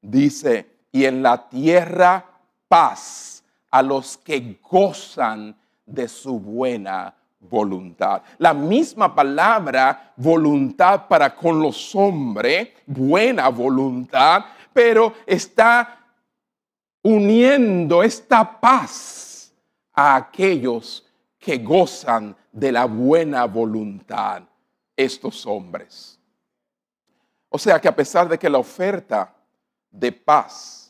[0.00, 2.24] dice, y en la tierra
[2.68, 8.22] paz a los que gozan de su buena voluntad.
[8.38, 15.98] La misma palabra voluntad para con los hombres, buena voluntad, pero está
[17.02, 19.52] uniendo esta paz
[19.92, 21.04] a aquellos
[21.40, 24.44] que gozan de la buena voluntad,
[24.96, 26.20] estos hombres.
[27.48, 29.34] O sea que a pesar de que la oferta
[29.90, 30.83] de paz,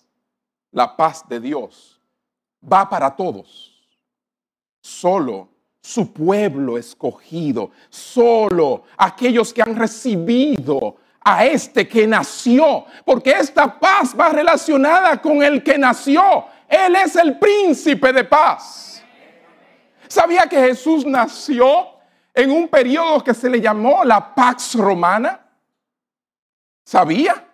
[0.75, 2.01] la paz de Dios,
[2.61, 3.89] va para todos,
[4.83, 5.49] solo
[5.81, 14.15] su pueblo escogido, solo aquellos que han recibido a este que nació, porque esta paz
[14.19, 16.47] va relacionada con el que nació.
[16.69, 19.03] Él es el príncipe de paz.
[20.09, 21.99] ¿Sabía que Jesús nació
[22.35, 25.41] en un periodo que se le llamó la Pax Romana?
[26.85, 27.47] ¿Sabía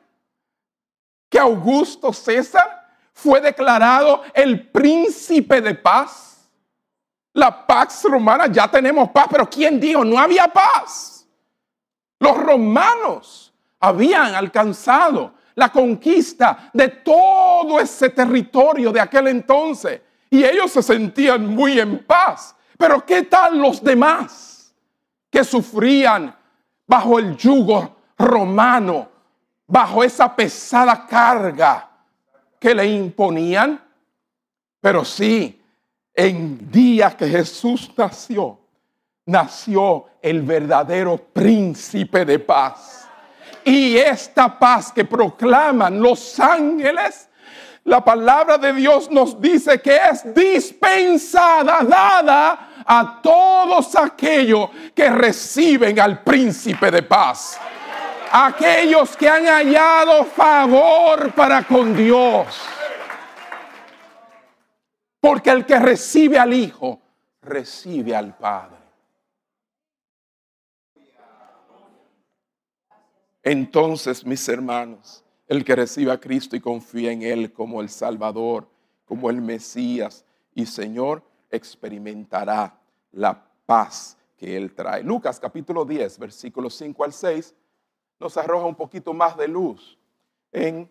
[1.28, 2.69] que Augusto César
[3.12, 6.48] fue declarado el príncipe de paz?
[7.32, 10.04] La Pax Romana, ya tenemos paz, pero ¿quién dijo?
[10.04, 11.26] No había paz.
[12.18, 20.70] Los romanos habían alcanzado la conquista de todo ese territorio de aquel entonces y ellos
[20.70, 22.54] se sentían muy en paz.
[22.76, 24.74] Pero ¿qué tal los demás
[25.30, 26.34] que sufrían
[26.86, 29.08] bajo el yugo romano,
[29.66, 31.89] bajo esa pesada carga
[32.60, 33.82] que le imponían?
[34.80, 35.60] Pero sí,
[36.14, 38.58] en día que Jesús nació,
[39.26, 43.08] nació el verdadero príncipe de paz.
[43.64, 47.28] Y esta paz que proclaman los ángeles,
[47.84, 55.98] la palabra de Dios nos dice que es dispensada, dada a todos aquellos que reciben
[55.98, 57.58] al príncipe de paz.
[58.32, 62.46] Aquellos que han hallado favor para con Dios.
[65.20, 67.00] Porque el que recibe al Hijo,
[67.42, 68.76] recibe al Padre.
[73.42, 78.68] Entonces, mis hermanos, el que recibe a Cristo y confía en Él como el Salvador,
[79.04, 80.24] como el Mesías
[80.54, 82.78] y Señor, experimentará
[83.12, 85.02] la paz que Él trae.
[85.02, 87.54] Lucas capítulo 10, versículos 5 al 6,
[88.20, 89.98] nos arroja un poquito más de luz
[90.52, 90.88] en,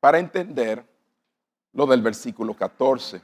[0.00, 0.84] para entender
[1.72, 3.22] lo del versículo 14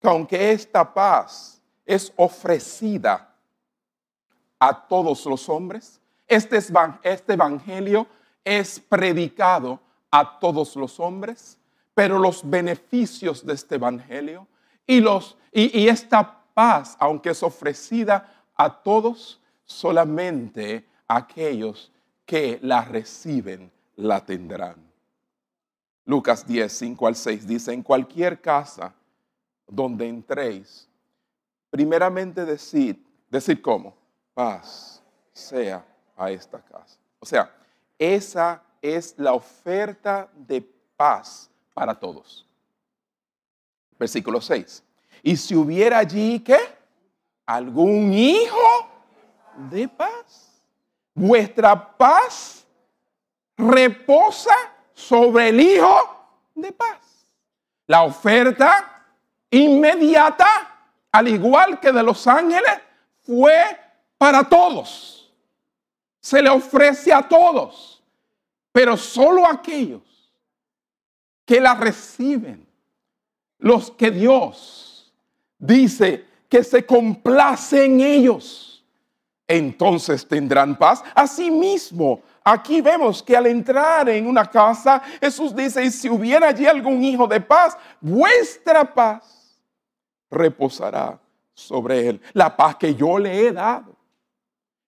[0.00, 3.34] que aunque esta paz es ofrecida
[4.58, 6.58] a todos los hombres, este,
[7.02, 8.06] este, evangelio
[8.44, 9.80] es predicado
[10.10, 11.58] a todos los hombres,
[11.94, 14.46] pero los beneficios de este evangelio
[14.86, 19.39] y, los, y esta paz, aunque es ofrecida a todos,
[19.70, 21.92] solamente aquellos
[22.26, 24.76] que la reciben la tendrán.
[26.04, 28.92] Lucas 10, 5 al 6 dice, en cualquier casa
[29.68, 30.88] donde entréis,
[31.70, 32.96] primeramente decid,
[33.30, 33.94] decid cómo,
[34.34, 35.02] paz
[35.32, 36.98] sea a esta casa.
[37.20, 37.54] O sea,
[37.96, 42.44] esa es la oferta de paz para todos.
[43.96, 44.82] Versículo 6.
[45.22, 46.58] Y si hubiera allí, ¿qué?
[47.46, 48.99] Algún hijo
[49.56, 50.62] de paz.
[51.14, 52.64] Vuestra paz
[53.56, 54.54] reposa
[54.94, 57.26] sobre el hijo de paz.
[57.86, 59.04] La oferta
[59.50, 60.46] inmediata,
[61.12, 62.80] al igual que de los ángeles,
[63.22, 63.62] fue
[64.16, 65.32] para todos.
[66.20, 68.02] Se le ofrece a todos,
[68.72, 70.02] pero solo aquellos
[71.44, 72.66] que la reciben,
[73.58, 75.12] los que Dios
[75.58, 78.69] dice que se complace en ellos,
[79.50, 81.02] entonces tendrán paz.
[81.14, 86.66] Asimismo, Aquí vemos que al entrar en una casa, Jesús dice, y si hubiera allí
[86.66, 89.60] algún hijo de paz, vuestra paz
[90.30, 91.20] reposará
[91.52, 92.20] sobre él.
[92.32, 93.94] La paz que yo le he dado,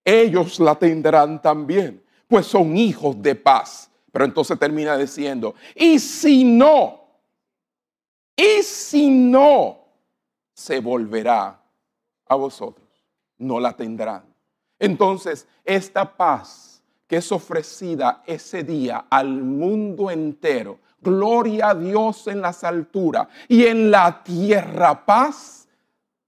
[0.04, 3.90] ellos la tendrán también, pues son hijos de paz.
[4.10, 7.02] Pero entonces termina diciendo, y si no,
[8.34, 9.78] y si no,
[10.54, 11.62] se volverá
[12.26, 12.88] a vosotros,
[13.38, 14.31] no la tendrán.
[14.82, 20.80] Entonces, esta paz que es ofrecida ese día al mundo entero.
[21.00, 25.68] Gloria a Dios en las alturas y en la tierra paz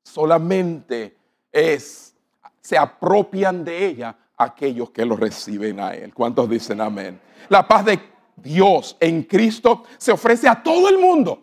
[0.05, 1.17] solamente
[1.51, 2.15] es,
[2.61, 6.15] se apropian de ella aquellos que lo reciben a Él.
[6.15, 7.21] ¿Cuántos dicen amén?
[7.49, 7.99] La paz de
[8.37, 11.43] Dios en Cristo se ofrece a todo el mundo,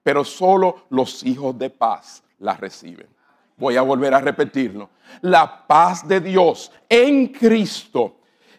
[0.00, 3.15] pero solo los hijos de paz la reciben.
[3.56, 4.90] Voy a volver a repetirlo.
[5.22, 8.16] La paz de Dios en Cristo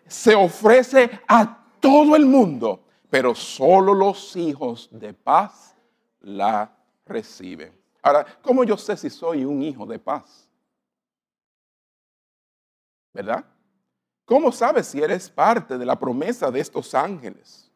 [0.07, 5.75] se ofrece a todo el mundo, pero solo los hijos de paz
[6.21, 6.71] la
[7.05, 7.71] reciben.
[8.01, 10.49] Ahora, ¿cómo yo sé si soy un hijo de paz?
[13.13, 13.45] ¿Verdad?
[14.25, 17.71] ¿Cómo sabes si eres parte de la promesa de estos ángeles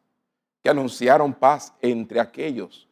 [0.62, 2.88] que anunciaron paz entre aquellos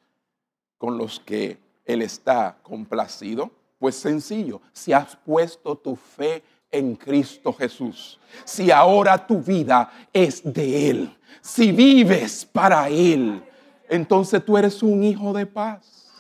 [0.79, 3.51] con los que Él está complacido?
[3.81, 10.43] Pues sencillo, si has puesto tu fe en Cristo Jesús, si ahora tu vida es
[10.45, 13.43] de Él, si vives para Él,
[13.89, 16.13] entonces tú eres un hijo de paz.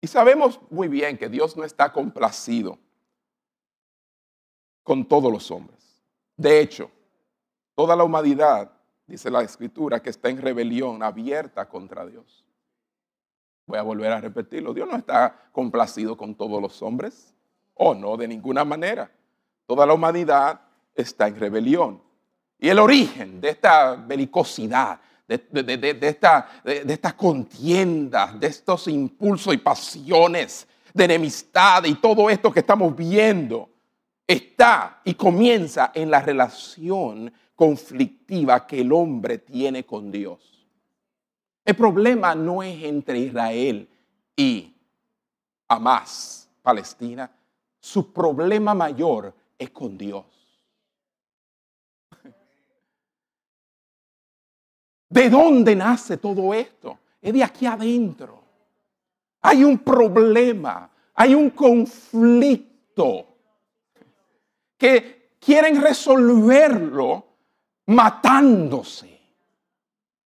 [0.00, 2.78] Y sabemos muy bien que Dios no está complacido
[4.84, 6.00] con todos los hombres.
[6.36, 6.92] De hecho,
[7.74, 8.70] toda la humanidad,
[9.04, 12.44] dice la escritura, que está en rebelión abierta contra Dios.
[13.72, 14.74] Voy a volver a repetirlo.
[14.74, 17.32] Dios no está complacido con todos los hombres.
[17.72, 19.10] Oh, no, de ninguna manera.
[19.66, 20.60] Toda la humanidad
[20.94, 22.02] está en rebelión.
[22.58, 29.56] Y el origen de esta belicosidad, de, esta, de estas contiendas, de estos impulsos y
[29.56, 33.70] pasiones, de enemistad y todo esto que estamos viendo,
[34.26, 40.51] está y comienza en la relación conflictiva que el hombre tiene con Dios.
[41.64, 43.88] El problema no es entre Israel
[44.36, 44.74] y
[45.68, 47.30] Hamas, Palestina.
[47.78, 50.24] Su problema mayor es con Dios.
[55.08, 56.98] ¿De dónde nace todo esto?
[57.20, 58.42] Es de aquí adentro.
[59.42, 63.26] Hay un problema, hay un conflicto
[64.78, 67.24] que quieren resolverlo
[67.86, 69.11] matándose,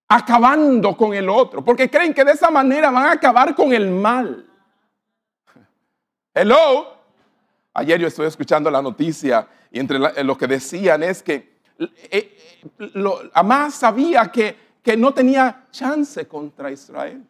[0.09, 3.91] acabando con el otro, porque creen que de esa manera van a acabar con el
[3.91, 4.47] mal.
[6.35, 6.95] Hello.
[7.75, 13.71] Ayer yo estoy escuchando la noticia y entre lo que decían es que eh, eh
[13.71, 17.23] sabía que, que no tenía chance contra Israel.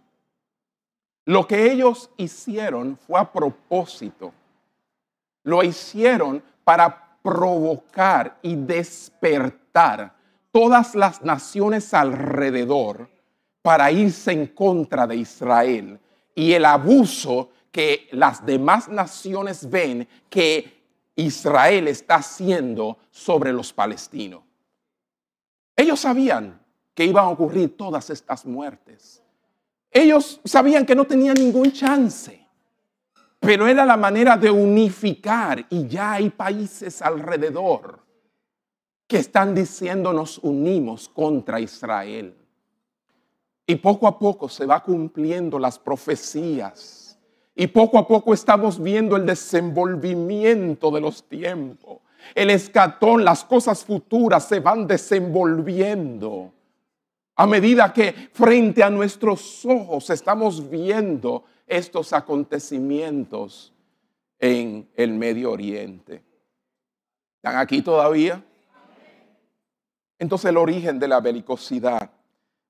[1.24, 4.32] Lo que ellos hicieron fue a propósito.
[5.42, 10.15] Lo hicieron para provocar y despertar
[10.56, 13.10] todas las naciones alrededor
[13.60, 16.00] para irse en contra de Israel
[16.34, 20.82] y el abuso que las demás naciones ven que
[21.14, 24.44] Israel está haciendo sobre los palestinos.
[25.76, 26.58] Ellos sabían
[26.94, 29.22] que iban a ocurrir todas estas muertes.
[29.90, 32.40] Ellos sabían que no tenían ningún chance.
[33.40, 38.05] Pero era la manera de unificar y ya hay países alrededor
[39.06, 42.34] que están diciendo nos unimos contra Israel.
[43.66, 47.18] Y poco a poco se va cumpliendo las profecías.
[47.54, 51.98] Y poco a poco estamos viendo el desenvolvimiento de los tiempos.
[52.34, 56.52] El escatón, las cosas futuras se van desenvolviendo.
[57.36, 63.72] A medida que frente a nuestros ojos estamos viendo estos acontecimientos
[64.38, 66.22] en el Medio Oriente.
[67.36, 68.42] ¿Están aquí todavía?
[70.18, 72.10] Entonces el origen de la belicosidad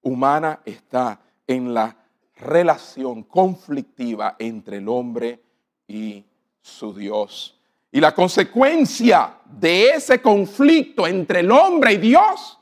[0.03, 1.97] humana está en la
[2.37, 5.43] relación conflictiva entre el hombre
[5.87, 6.25] y
[6.61, 7.59] su Dios.
[7.93, 12.59] Y la consecuencia de ese conflicto entre el hombre y Dios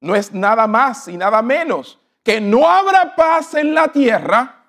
[0.00, 4.64] no es nada más y nada menos que no habrá paz en la tierra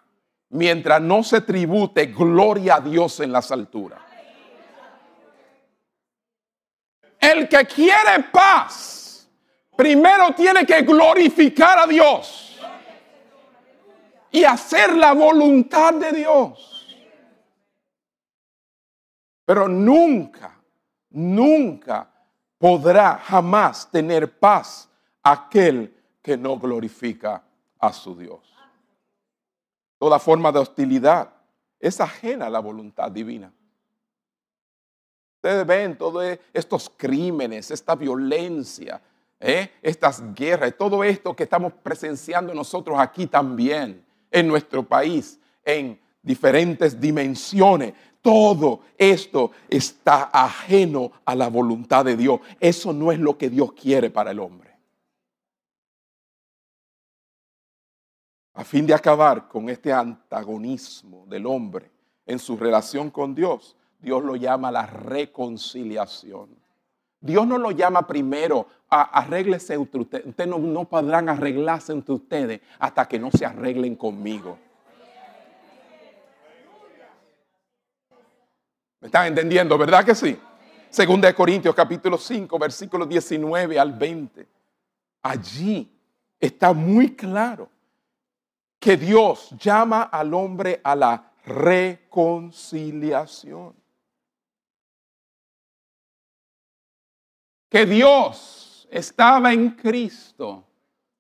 [0.50, 4.00] mientras no se tribute gloria a Dios en las alturas.
[7.20, 9.07] El que quiere paz,
[9.78, 12.60] primero tiene que glorificar a Dios
[14.32, 16.98] y hacer la voluntad de Dios.
[19.46, 20.60] Pero nunca,
[21.12, 22.12] nunca
[22.58, 24.90] podrá jamás tener paz
[25.24, 27.44] aquel que no glorifica
[27.80, 28.54] a su Dios.
[29.98, 31.30] Toda forma de hostilidad
[31.80, 33.54] es ajena a la voluntad divina.
[35.36, 39.02] Ustedes ven todos estos crímenes, esta violencia,
[39.40, 39.72] ¿eh?
[39.82, 47.00] estas guerras, todo esto que estamos presenciando nosotros aquí también, en nuestro país, en diferentes
[47.00, 47.94] dimensiones.
[48.22, 52.42] todo esto está ajeno a la voluntad de Dios.
[52.60, 54.68] Eso no es lo que Dios quiere para el hombre.
[58.54, 61.92] A fin de acabar con este antagonismo del hombre
[62.26, 66.50] en su relación con Dios, Dios lo llama la reconciliación.
[67.20, 70.26] Dios no lo llama primero, arréglese entre ustedes.
[70.26, 74.58] Ustedes no, podrán arreglarse entre ustedes hasta que no se arreglen conmigo.
[79.00, 79.78] ¿Me están entendiendo?
[79.78, 80.36] ¿Verdad que sí?
[80.90, 84.48] Segunda de Corintios capítulo 5, versículos 19 al 20.
[85.22, 85.92] Allí
[86.40, 87.70] está muy claro
[88.80, 93.76] que Dios llama al hombre a la reconciliación.
[97.70, 100.64] Que Dios estaba en Cristo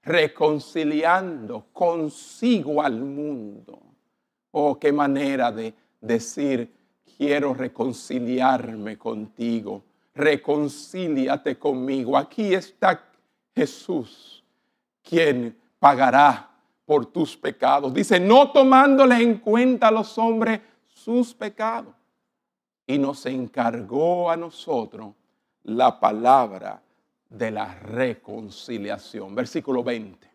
[0.03, 3.79] reconciliando consigo al mundo.
[4.51, 6.73] Oh, qué manera de decir
[7.17, 9.83] quiero reconciliarme contigo.
[10.15, 12.17] Reconcíliate conmigo.
[12.17, 13.03] Aquí está
[13.55, 14.43] Jesús,
[15.03, 16.49] quien pagará
[16.85, 17.93] por tus pecados.
[17.93, 21.93] Dice, no tomándole en cuenta a los hombres sus pecados.
[22.85, 25.13] Y nos encargó a nosotros
[25.63, 26.81] la palabra
[27.29, 29.35] de la reconciliación.
[29.35, 30.27] Versículo 20.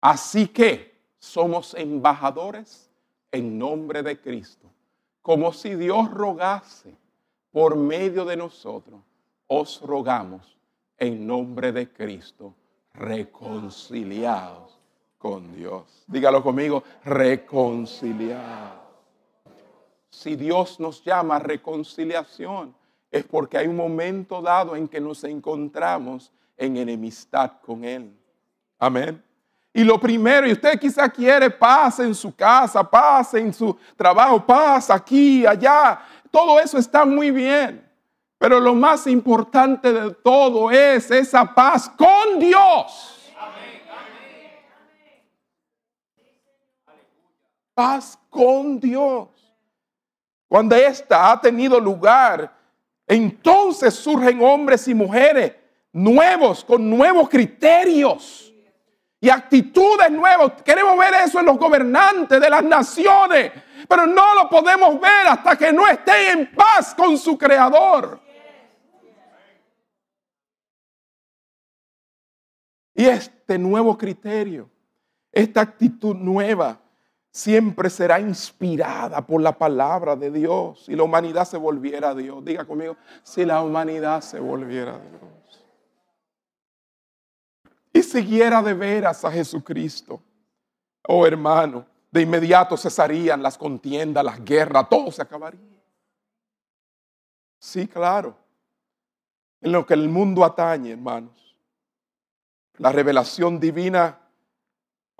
[0.00, 2.90] Así que somos embajadores
[3.30, 4.70] en nombre de Cristo,
[5.22, 6.96] como si Dios rogase
[7.52, 9.00] por medio de nosotros,
[9.46, 10.56] os rogamos
[10.96, 12.54] en nombre de Cristo,
[12.94, 14.78] reconciliados
[15.18, 16.04] con Dios.
[16.06, 18.80] Dígalo conmigo, reconciliados.
[20.08, 22.74] Si Dios nos llama a reconciliación,
[23.10, 28.16] es porque hay un momento dado en que nos encontramos en enemistad con Él.
[28.78, 29.22] Amén.
[29.72, 34.44] Y lo primero, y usted quizá quiere paz en su casa, paz en su trabajo,
[34.44, 36.00] paz aquí, allá,
[36.30, 37.88] todo eso está muy bien.
[38.36, 43.32] Pero lo más importante de todo es esa paz con Dios.
[47.74, 49.28] Paz con Dios.
[50.48, 52.59] Cuando esta ha tenido lugar,
[53.10, 55.52] entonces surgen hombres y mujeres
[55.92, 58.54] nuevos, con nuevos criterios
[59.20, 60.62] y actitudes nuevas.
[60.62, 63.50] Queremos ver eso en los gobernantes de las naciones,
[63.88, 68.20] pero no lo podemos ver hasta que no estén en paz con su creador.
[72.94, 74.70] Y este nuevo criterio,
[75.32, 76.80] esta actitud nueva,
[77.30, 80.84] siempre será inspirada por la palabra de Dios.
[80.84, 84.98] Si la humanidad se volviera a Dios, diga conmigo, si la humanidad se volviera a
[84.98, 85.40] Dios
[87.92, 90.22] y siguiera de veras a Jesucristo,
[91.08, 95.60] oh hermano, de inmediato cesarían las contiendas, las guerras, todo se acabaría.
[97.58, 98.36] Sí, claro.
[99.60, 101.56] En lo que el mundo atañe, hermanos.
[102.78, 104.18] La revelación divina,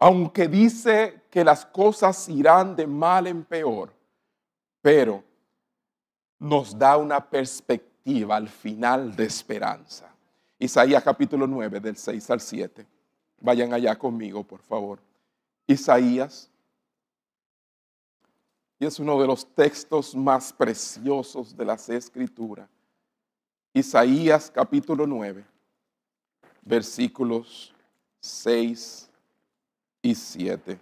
[0.01, 3.93] aunque dice que las cosas irán de mal en peor,
[4.81, 5.23] pero
[6.39, 10.11] nos da una perspectiva al final de esperanza.
[10.59, 12.87] Isaías capítulo 9, del 6 al 7.
[13.43, 15.01] Vayan allá conmigo, por favor.
[15.67, 16.51] Isaías.
[18.79, 22.71] Y es uno de los textos más preciosos de las escrituras.
[23.75, 25.45] Isaías capítulo 9,
[26.63, 27.75] versículos
[28.21, 29.10] 6
[30.03, 30.79] y 7.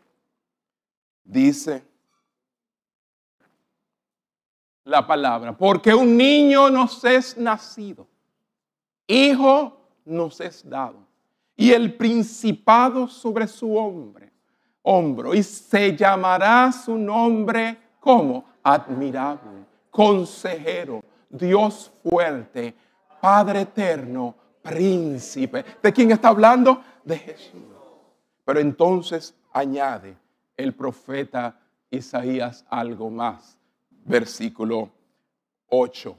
[1.24, 1.82] Dice
[4.84, 8.06] la palabra, porque un niño nos es nacido
[9.08, 9.72] Hijo
[10.04, 10.98] nos es dado.
[11.56, 14.30] Y el principado sobre su hombre,
[14.82, 15.34] hombro.
[15.34, 22.74] Y se llamará su nombre como admirable, consejero, Dios fuerte,
[23.20, 25.64] Padre eterno, príncipe.
[25.82, 26.80] ¿De quién está hablando?
[27.02, 27.77] De Jesús.
[28.48, 30.16] Pero entonces añade
[30.56, 33.58] el profeta Isaías algo más.
[34.06, 34.88] Versículo
[35.68, 36.16] 8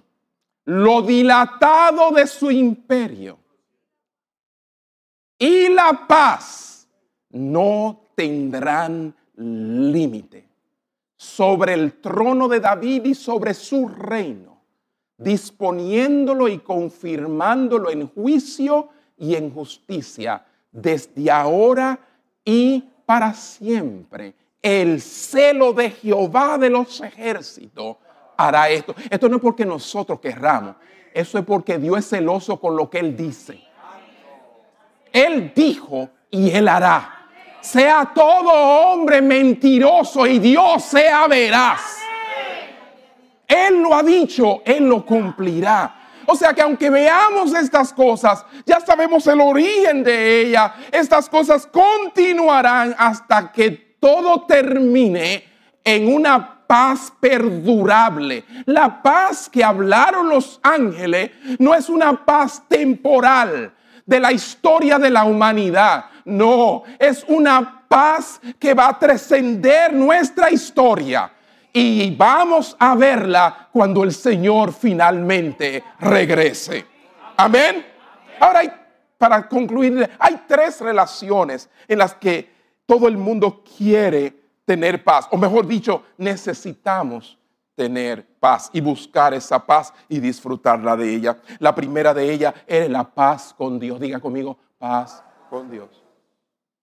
[0.65, 3.39] lo dilatado de su imperio
[5.39, 6.87] y la paz
[7.31, 10.47] no tendrán límite
[11.17, 14.61] sobre el trono de David y sobre su reino,
[15.17, 21.99] disponiéndolo y confirmándolo en juicio y en justicia desde ahora
[22.49, 24.33] y para siempre.
[24.59, 27.97] El celo de Jehová de los ejércitos
[28.35, 28.95] hará esto.
[29.07, 30.75] Esto no es porque nosotros querramos,
[31.13, 33.61] eso es porque Dios es celoso con lo que Él dice.
[35.13, 37.27] Él dijo y Él hará.
[37.61, 41.97] Sea todo hombre mentiroso y Dios sea veraz.
[43.47, 45.98] Él lo ha dicho, Él lo cumplirá.
[46.31, 50.75] O sea que aunque veamos estas cosas, ya sabemos el origen de ella.
[50.91, 55.43] Estas cosas continuarán hasta que todo termine
[55.83, 58.45] en una paz perdurable.
[58.67, 63.73] La paz que hablaron los ángeles no es una paz temporal
[64.05, 66.05] de la historia de la humanidad.
[66.25, 71.31] No, es una paz que va a trascender nuestra historia
[71.73, 76.85] y vamos a verla cuando el Señor finalmente regrese.
[77.37, 77.85] Amén.
[78.39, 78.61] Ahora,
[79.17, 82.51] para concluir, hay tres relaciones en las que
[82.85, 84.33] todo el mundo quiere
[84.65, 87.37] tener paz, o mejor dicho, necesitamos
[87.75, 91.37] tener paz y buscar esa paz y disfrutarla de ella.
[91.59, 93.99] La primera de ellas es la paz con Dios.
[93.99, 96.03] Diga conmigo, paz con Dios.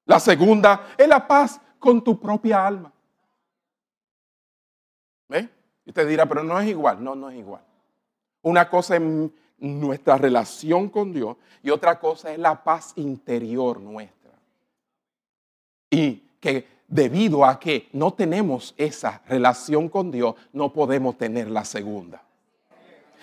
[0.06, 2.90] La segunda es la paz con tu propia alma.
[5.28, 5.48] ¿Ve?
[5.84, 7.02] Y usted dirá, pero no es igual.
[7.02, 7.62] No, no es igual.
[8.42, 9.02] Una cosa es
[9.58, 14.32] nuestra relación con Dios y otra cosa es la paz interior nuestra.
[15.90, 21.64] Y que debido a que no tenemos esa relación con Dios, no podemos tener la
[21.64, 22.22] segunda.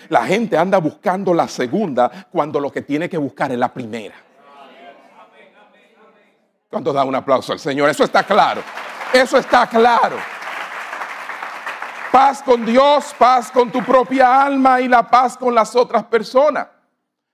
[0.08, 4.16] La gente anda buscando la segunda cuando lo que tiene que buscar es la primera.
[6.68, 7.88] ¿Cuánto da un aplauso al Señor?
[7.88, 8.62] Eso está claro.
[9.12, 10.16] Eso está claro
[12.14, 16.68] paz con Dios, paz con tu propia alma y la paz con las otras personas.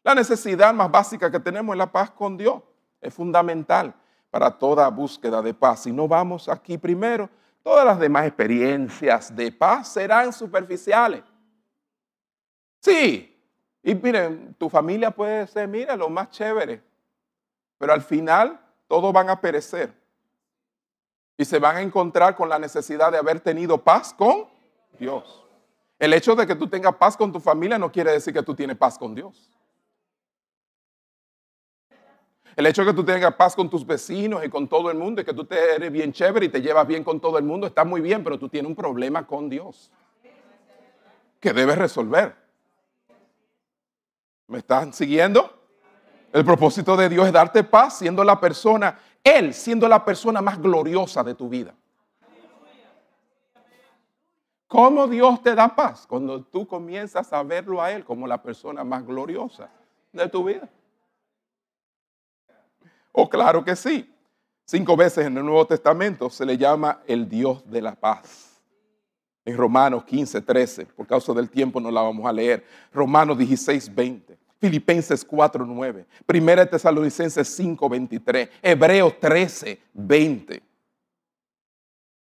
[0.02, 2.62] La necesidad más básica que tenemos es la paz con Dios.
[2.98, 3.92] Es fundamental
[4.30, 5.82] para toda búsqueda de paz.
[5.82, 7.28] Si no vamos aquí primero,
[7.62, 11.24] todas las demás experiencias de paz serán superficiales.
[12.80, 13.38] Sí,
[13.82, 16.82] y miren, tu familia puede ser, mira, lo más chévere,
[17.76, 18.58] pero al final
[18.88, 19.92] todos van a perecer
[21.36, 24.49] y se van a encontrar con la necesidad de haber tenido paz con
[25.00, 25.42] Dios.
[25.98, 28.54] El hecho de que tú tengas paz con tu familia no quiere decir que tú
[28.54, 29.50] tienes paz con Dios.
[32.54, 35.22] El hecho de que tú tengas paz con tus vecinos y con todo el mundo
[35.22, 37.66] y que tú te eres bien chévere y te llevas bien con todo el mundo
[37.66, 39.90] está muy bien, pero tú tienes un problema con Dios
[41.40, 42.36] que debes resolver.
[44.46, 45.58] ¿Me están siguiendo?
[46.32, 50.60] El propósito de Dios es darte paz siendo la persona, Él siendo la persona más
[50.60, 51.74] gloriosa de tu vida.
[54.70, 56.06] ¿Cómo Dios te da paz?
[56.06, 59.68] Cuando tú comienzas a verlo a Él como la persona más gloriosa
[60.12, 60.68] de tu vida.
[63.10, 64.08] Oh, claro que sí.
[64.64, 68.62] Cinco veces en el Nuevo Testamento se le llama el Dios de la paz.
[69.44, 72.64] En Romanos 15, 13, por causa del tiempo no la vamos a leer.
[72.92, 74.38] Romanos 16, 20.
[74.60, 76.06] Filipenses 4, 9.
[76.24, 78.48] Primera Tesalonicenses 5, 23.
[78.62, 80.62] Hebreos 13, 20.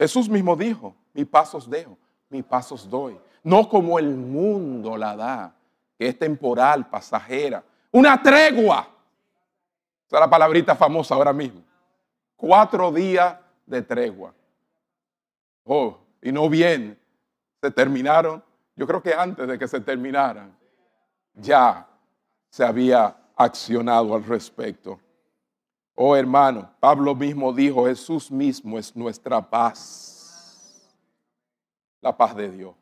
[0.00, 1.98] Jesús mismo dijo, mi paso os dejo,
[2.32, 3.16] mis pasos doy.
[3.44, 5.54] No como el mundo la da,
[5.98, 7.62] que es temporal, pasajera.
[7.92, 8.88] Una tregua.
[10.06, 11.62] Esa es la palabrita famosa ahora mismo.
[12.36, 14.34] Cuatro días de tregua.
[15.64, 16.98] Oh, y no bien.
[17.60, 18.42] Se terminaron.
[18.74, 20.56] Yo creo que antes de que se terminaran,
[21.34, 21.86] ya
[22.48, 24.98] se había accionado al respecto.
[25.94, 30.11] Oh hermano, Pablo mismo dijo, Jesús mismo es nuestra paz
[32.02, 32.74] la paz de Dios,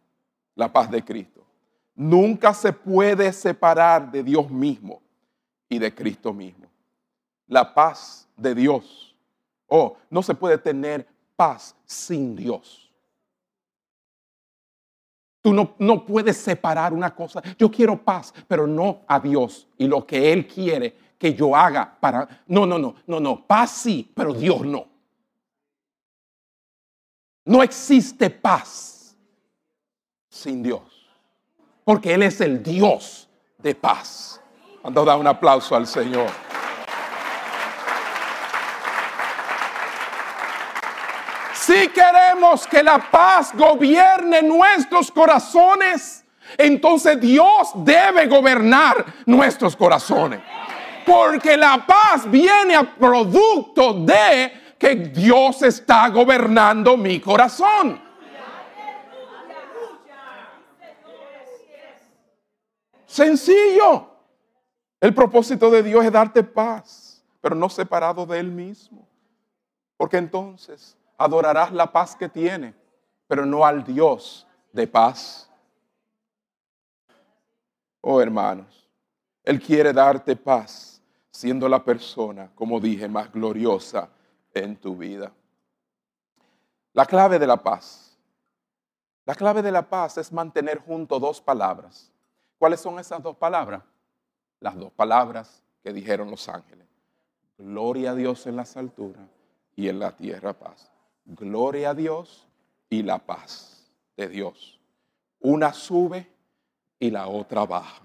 [0.56, 1.46] la paz de Cristo.
[1.94, 5.02] Nunca se puede separar de Dios mismo
[5.68, 6.66] y de Cristo mismo.
[7.46, 9.14] La paz de Dios.
[9.68, 11.06] Oh, no se puede tener
[11.36, 12.90] paz sin Dios.
[15.42, 17.42] Tú no, no, puedes separar una cosa.
[17.58, 21.98] Yo quiero paz, pero no a Dios y lo que Él quiere que yo haga
[22.00, 22.42] para...
[22.46, 23.46] No, no, no, no, no.
[23.46, 24.86] Paz sí, pero Dios no.
[27.44, 28.99] No existe paz
[30.30, 30.80] sin Dios.
[31.84, 33.28] Porque Él es el Dios
[33.58, 34.40] de paz.
[34.80, 36.30] Cuando da un aplauso al Señor.
[41.52, 46.24] Si queremos que la paz gobierne nuestros corazones,
[46.56, 50.40] entonces Dios debe gobernar nuestros corazones.
[51.04, 58.09] Porque la paz viene a producto de que Dios está gobernando mi corazón.
[63.10, 64.08] Sencillo.
[65.00, 69.04] El propósito de Dios es darte paz, pero no separado de Él mismo.
[69.96, 72.72] Porque entonces adorarás la paz que tiene,
[73.26, 75.50] pero no al Dios de paz.
[78.00, 78.88] Oh hermanos,
[79.42, 81.02] Él quiere darte paz
[81.32, 84.08] siendo la persona, como dije, más gloriosa
[84.54, 85.32] en tu vida.
[86.92, 88.16] La clave de la paz.
[89.26, 92.12] La clave de la paz es mantener junto dos palabras.
[92.60, 93.82] ¿Cuáles son esas dos palabras?
[94.60, 96.86] Las dos palabras que dijeron los ángeles.
[97.56, 99.26] Gloria a Dios en las alturas
[99.76, 100.92] y en la tierra paz.
[101.24, 102.46] Gloria a Dios
[102.90, 104.78] y la paz de Dios.
[105.40, 106.30] Una sube
[106.98, 108.02] y la otra baja.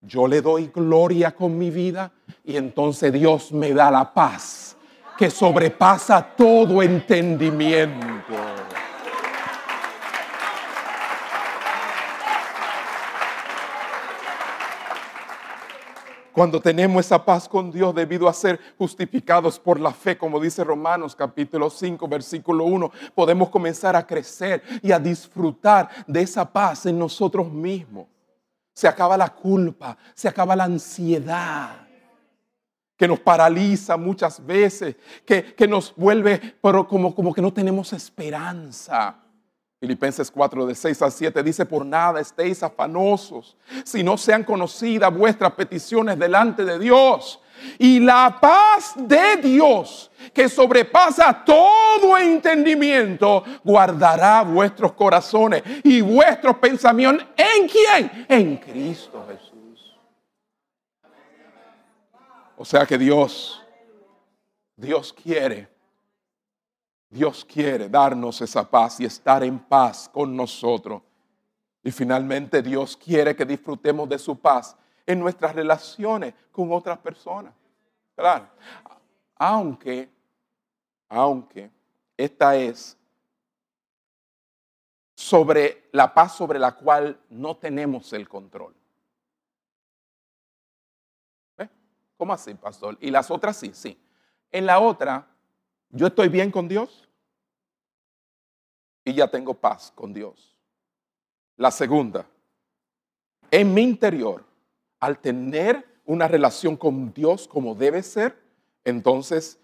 [0.00, 2.12] Yo le doy gloria con mi vida
[2.44, 4.76] y entonces Dios me da la paz
[5.18, 8.45] que sobrepasa todo entendimiento.
[16.36, 20.62] Cuando tenemos esa paz con Dios debido a ser justificados por la fe, como dice
[20.62, 26.84] Romanos capítulo 5, versículo 1, podemos comenzar a crecer y a disfrutar de esa paz
[26.84, 28.08] en nosotros mismos.
[28.74, 31.88] Se acaba la culpa, se acaba la ansiedad
[32.98, 39.25] que nos paraliza muchas veces, que, nos vuelve pero como, como que no tenemos esperanza.
[39.78, 45.14] Filipenses 4, de 6 a 7 dice, por nada estéis afanosos, si no sean conocidas
[45.14, 47.40] vuestras peticiones delante de Dios.
[47.78, 57.26] Y la paz de Dios, que sobrepasa todo entendimiento, guardará vuestros corazones y vuestros pensamientos.
[57.36, 58.26] ¿En quién?
[58.28, 59.96] En Cristo Jesús.
[62.56, 63.62] O sea que Dios,
[64.74, 65.75] Dios quiere
[67.08, 71.02] Dios quiere darnos esa paz y estar en paz con nosotros.
[71.82, 74.76] Y finalmente Dios quiere que disfrutemos de su paz
[75.06, 77.54] en nuestras relaciones con otras personas.
[78.14, 78.48] Claro.
[79.36, 80.10] Aunque,
[81.08, 81.70] aunque
[82.16, 82.96] esta es
[85.14, 88.74] sobre la paz sobre la cual no tenemos el control.
[92.16, 92.96] ¿Cómo así, pastor?
[93.00, 94.00] Y las otras sí, sí.
[94.50, 95.26] En la otra
[95.90, 97.08] yo estoy bien con Dios
[99.04, 100.56] y ya tengo paz con Dios.
[101.56, 102.26] La segunda,
[103.50, 104.44] en mi interior,
[105.00, 108.38] al tener una relación con Dios como debe ser,
[108.84, 109.58] entonces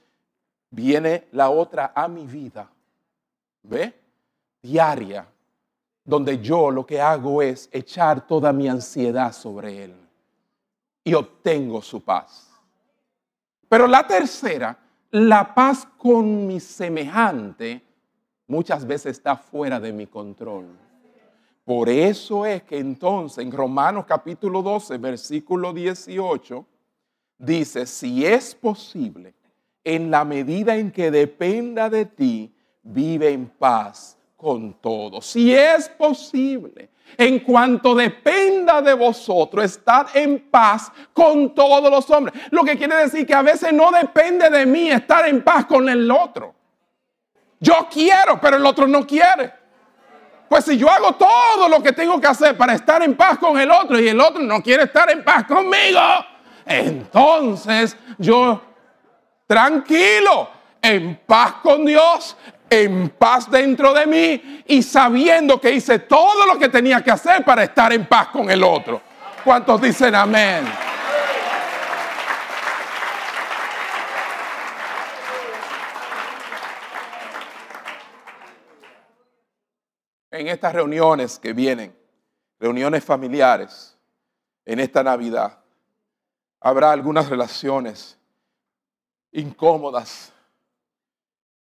[0.70, 2.70] viene la otra a mi vida,
[3.62, 3.95] ¿ve?
[4.62, 5.27] Diaria,
[6.05, 9.95] donde yo lo que hago es echar toda mi ansiedad sobre Él
[11.05, 12.49] y obtengo su paz.
[13.68, 14.79] Pero la tercera
[15.12, 17.82] la paz con mi semejante
[18.46, 20.66] muchas veces está fuera de mi control.
[21.64, 26.66] Por eso es que entonces en Romanos capítulo 12, versículo 18,
[27.38, 29.34] dice, si es posible,
[29.84, 35.26] en la medida en que dependa de ti, vive en paz con todos.
[35.26, 42.40] Si es posible, en cuanto dependa de vosotros, estad en paz con todos los hombres.
[42.50, 45.88] Lo que quiere decir que a veces no depende de mí estar en paz con
[45.88, 46.54] el otro.
[47.60, 49.52] Yo quiero, pero el otro no quiere.
[50.48, 53.58] Pues si yo hago todo lo que tengo que hacer para estar en paz con
[53.58, 56.00] el otro y el otro no quiere estar en paz conmigo,
[56.66, 58.60] entonces yo
[59.46, 60.50] tranquilo,
[60.83, 62.37] en paz con Dios,
[62.68, 67.45] en paz dentro de mí y sabiendo que hice todo lo que tenía que hacer
[67.45, 69.01] para estar en paz con el otro.
[69.45, 70.64] ¿Cuántos dicen amén?
[80.30, 81.95] En estas reuniones que vienen,
[82.59, 83.97] reuniones familiares,
[84.64, 85.59] en esta Navidad,
[86.59, 88.18] habrá algunas relaciones
[89.30, 90.33] incómodas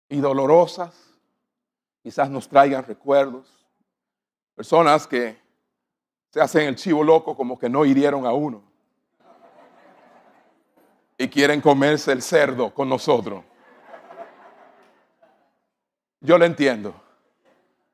[0.09, 0.95] y dolorosas,
[2.03, 3.47] quizás nos traigan recuerdos.
[4.55, 5.37] Personas que
[6.29, 8.63] se hacen el chivo loco como que no hirieron a uno
[11.17, 13.43] y quieren comerse el cerdo con nosotros.
[16.19, 16.93] Yo lo entiendo.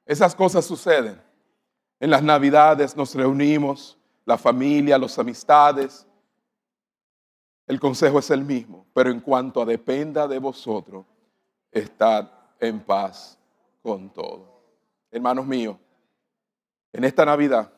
[0.06, 1.22] Esas cosas suceden.
[2.00, 6.08] En las navidades nos reunimos, la familia, las amistades.
[7.68, 11.06] El consejo es el mismo, pero en cuanto a dependa de vosotros,
[11.72, 13.38] estad en paz
[13.82, 14.62] con todo.
[15.10, 15.78] Hermanos míos,
[16.94, 17.72] en esta Navidad,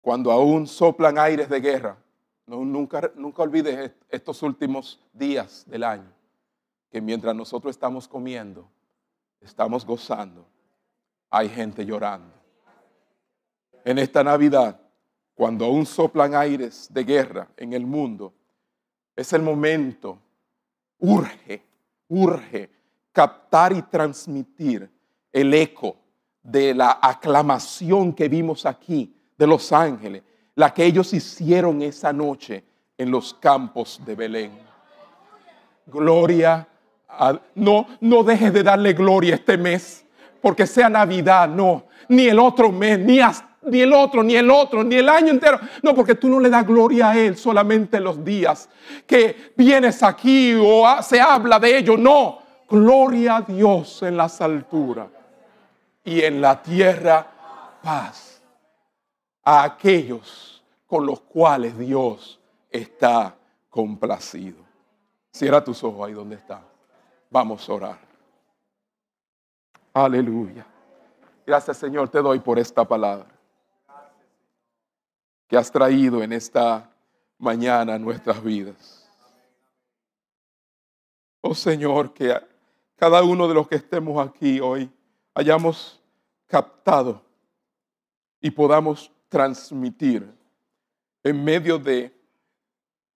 [0.00, 1.96] cuando aún soplan aires de guerra,
[2.46, 6.10] nunca, nunca olvides estos últimos días del año,
[6.90, 8.68] que mientras nosotros estamos comiendo,
[9.40, 10.46] estamos gozando,
[11.30, 12.34] hay gente llorando.
[13.84, 14.80] En esta Navidad,
[15.34, 18.32] cuando aún soplan aires de guerra en el mundo,
[19.14, 20.18] es el momento,
[20.98, 21.62] urge
[22.08, 22.70] urge
[23.12, 24.90] captar y transmitir
[25.32, 25.96] el eco
[26.42, 30.22] de la aclamación que vimos aquí de los ángeles,
[30.54, 32.64] la que ellos hicieron esa noche
[32.96, 34.52] en los campos de Belén.
[35.86, 36.66] Gloria
[37.54, 40.04] no, no dejes de darle gloria este mes,
[40.40, 43.20] porque sea Navidad, no, ni el otro mes, ni,
[43.66, 45.58] ni el otro, ni el otro, ni el año entero.
[45.82, 48.68] No, porque tú no le das gloria a Él solamente los días
[49.06, 51.96] que vienes aquí o se habla de ello.
[51.96, 52.38] No,
[52.68, 55.08] gloria a Dios en las alturas
[56.04, 57.26] y en la tierra
[57.82, 58.40] paz
[59.42, 62.38] a aquellos con los cuales Dios
[62.70, 63.34] está
[63.68, 64.58] complacido.
[65.32, 66.62] Cierra tus ojos ahí donde está.
[67.30, 67.98] Vamos a orar.
[69.92, 70.64] Aleluya.
[71.44, 73.35] Gracias Señor, te doy por esta palabra
[75.46, 76.90] que has traído en esta
[77.38, 79.08] mañana nuestras vidas.
[81.40, 82.34] Oh Señor, que
[82.96, 84.90] cada uno de los que estemos aquí hoy
[85.34, 86.02] hayamos
[86.46, 87.22] captado
[88.40, 90.28] y podamos transmitir
[91.22, 92.12] en medio de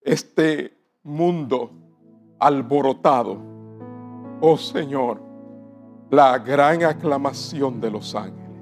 [0.03, 1.71] este mundo
[2.39, 3.39] alborotado,
[4.41, 5.21] oh Señor,
[6.11, 8.59] la gran aclamación de los ángeles,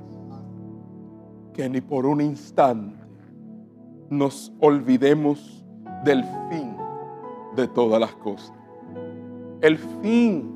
[1.52, 2.97] que ni por un instante
[4.10, 5.64] nos olvidemos
[6.04, 6.74] del fin
[7.56, 8.52] de todas las cosas.
[9.60, 10.50] El fin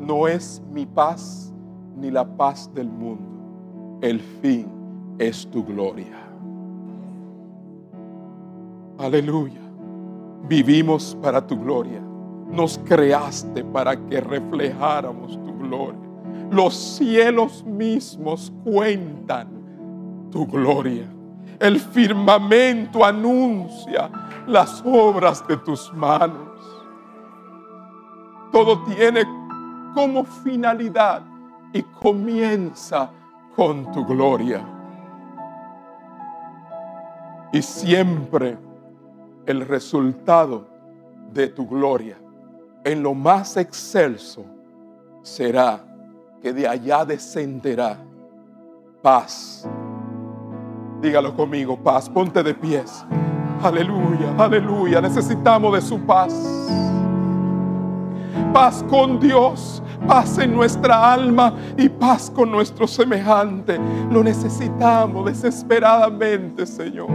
[0.00, 1.52] no es mi paz
[1.96, 3.98] ni la paz del mundo.
[4.00, 4.66] El fin
[5.18, 6.16] es tu gloria.
[8.98, 9.60] Aleluya.
[10.48, 12.00] Vivimos para tu gloria.
[12.50, 16.00] Nos creaste para que reflejáramos tu gloria.
[16.50, 19.48] Los cielos mismos cuentan
[20.30, 21.13] tu gloria.
[21.64, 24.10] El firmamento anuncia
[24.46, 26.60] las obras de tus manos.
[28.52, 29.24] Todo tiene
[29.94, 31.22] como finalidad
[31.72, 33.08] y comienza
[33.56, 34.62] con tu gloria.
[37.50, 38.58] Y siempre
[39.46, 40.68] el resultado
[41.32, 42.18] de tu gloria
[42.84, 44.44] en lo más excelso
[45.22, 45.82] será
[46.42, 47.96] que de allá descenderá
[49.00, 49.66] paz.
[51.04, 53.04] Dígalo conmigo, paz, ponte de pies.
[53.62, 56.32] Aleluya, aleluya, necesitamos de su paz.
[58.54, 63.78] Paz con Dios, paz en nuestra alma y paz con nuestro semejante.
[64.10, 67.10] Lo necesitamos desesperadamente, Señor.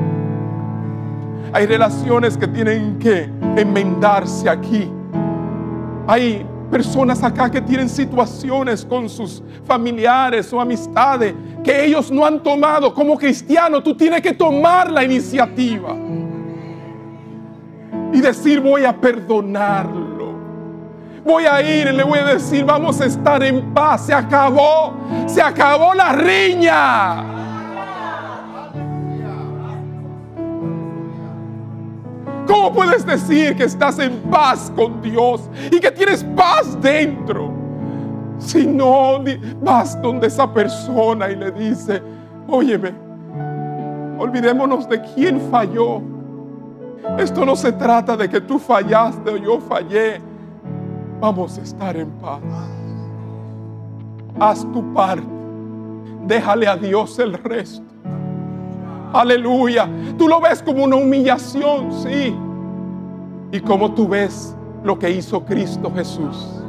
[1.52, 3.24] Hay relaciones que tienen que
[3.58, 4.88] enmendarse aquí.
[6.06, 12.42] Hay personas acá que tienen situaciones con sus familiares o amistades que ellos no han
[12.42, 12.94] tomado.
[12.94, 15.96] Como cristiano, tú tienes que tomar la iniciativa
[18.14, 20.10] y decir voy a perdonarlo.
[21.24, 24.06] Voy a ir y le voy a decir vamos a estar en paz.
[24.06, 24.94] Se acabó,
[25.28, 27.39] se acabó la riña.
[32.50, 37.54] ¿Cómo puedes decir que estás en paz con Dios y que tienes paz dentro?
[38.40, 39.24] Si no
[39.62, 42.02] vas donde esa persona y le dice,
[42.48, 42.92] óyeme,
[44.18, 46.02] olvidémonos de quién falló.
[47.20, 50.20] Esto no se trata de que tú fallaste o yo fallé.
[51.20, 52.42] Vamos a estar en paz.
[54.40, 55.28] Haz tu parte.
[56.26, 57.89] Déjale a Dios el resto.
[59.14, 59.90] Aleluya.
[60.18, 62.36] Tú lo ves como una humillación, sí.
[63.52, 66.60] Y como tú ves lo que hizo Cristo Jesús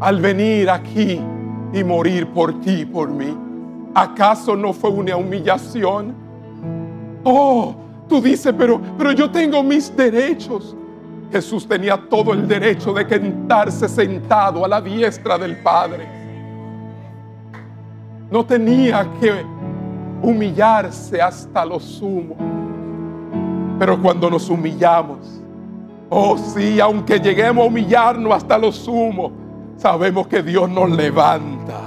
[0.00, 1.20] al venir aquí
[1.72, 3.36] y morir por ti y por mí.
[3.94, 6.14] ¿Acaso no fue una humillación?
[7.24, 7.74] Oh,
[8.08, 10.76] tú dices, pero, pero yo tengo mis derechos.
[11.32, 16.06] Jesús tenía todo el derecho de quedarse sentado a la diestra del Padre.
[18.30, 19.44] No tenía que
[20.22, 22.36] humillarse hasta lo sumo.
[23.78, 25.18] Pero cuando nos humillamos,
[26.08, 29.32] oh sí, aunque lleguemos a humillarnos hasta lo sumo,
[29.76, 31.80] sabemos que Dios nos levanta.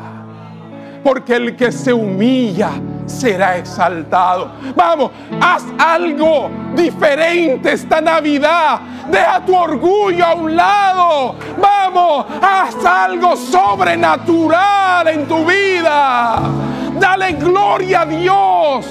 [1.03, 2.71] Porque el que se humilla
[3.05, 4.51] será exaltado.
[4.75, 5.11] Vamos,
[5.41, 8.79] haz algo diferente esta Navidad.
[9.09, 11.35] Deja tu orgullo a un lado.
[11.59, 16.41] Vamos, haz algo sobrenatural en tu vida.
[16.99, 18.85] Dale gloria a Dios,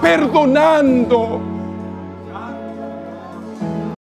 [0.00, 1.55] perdonando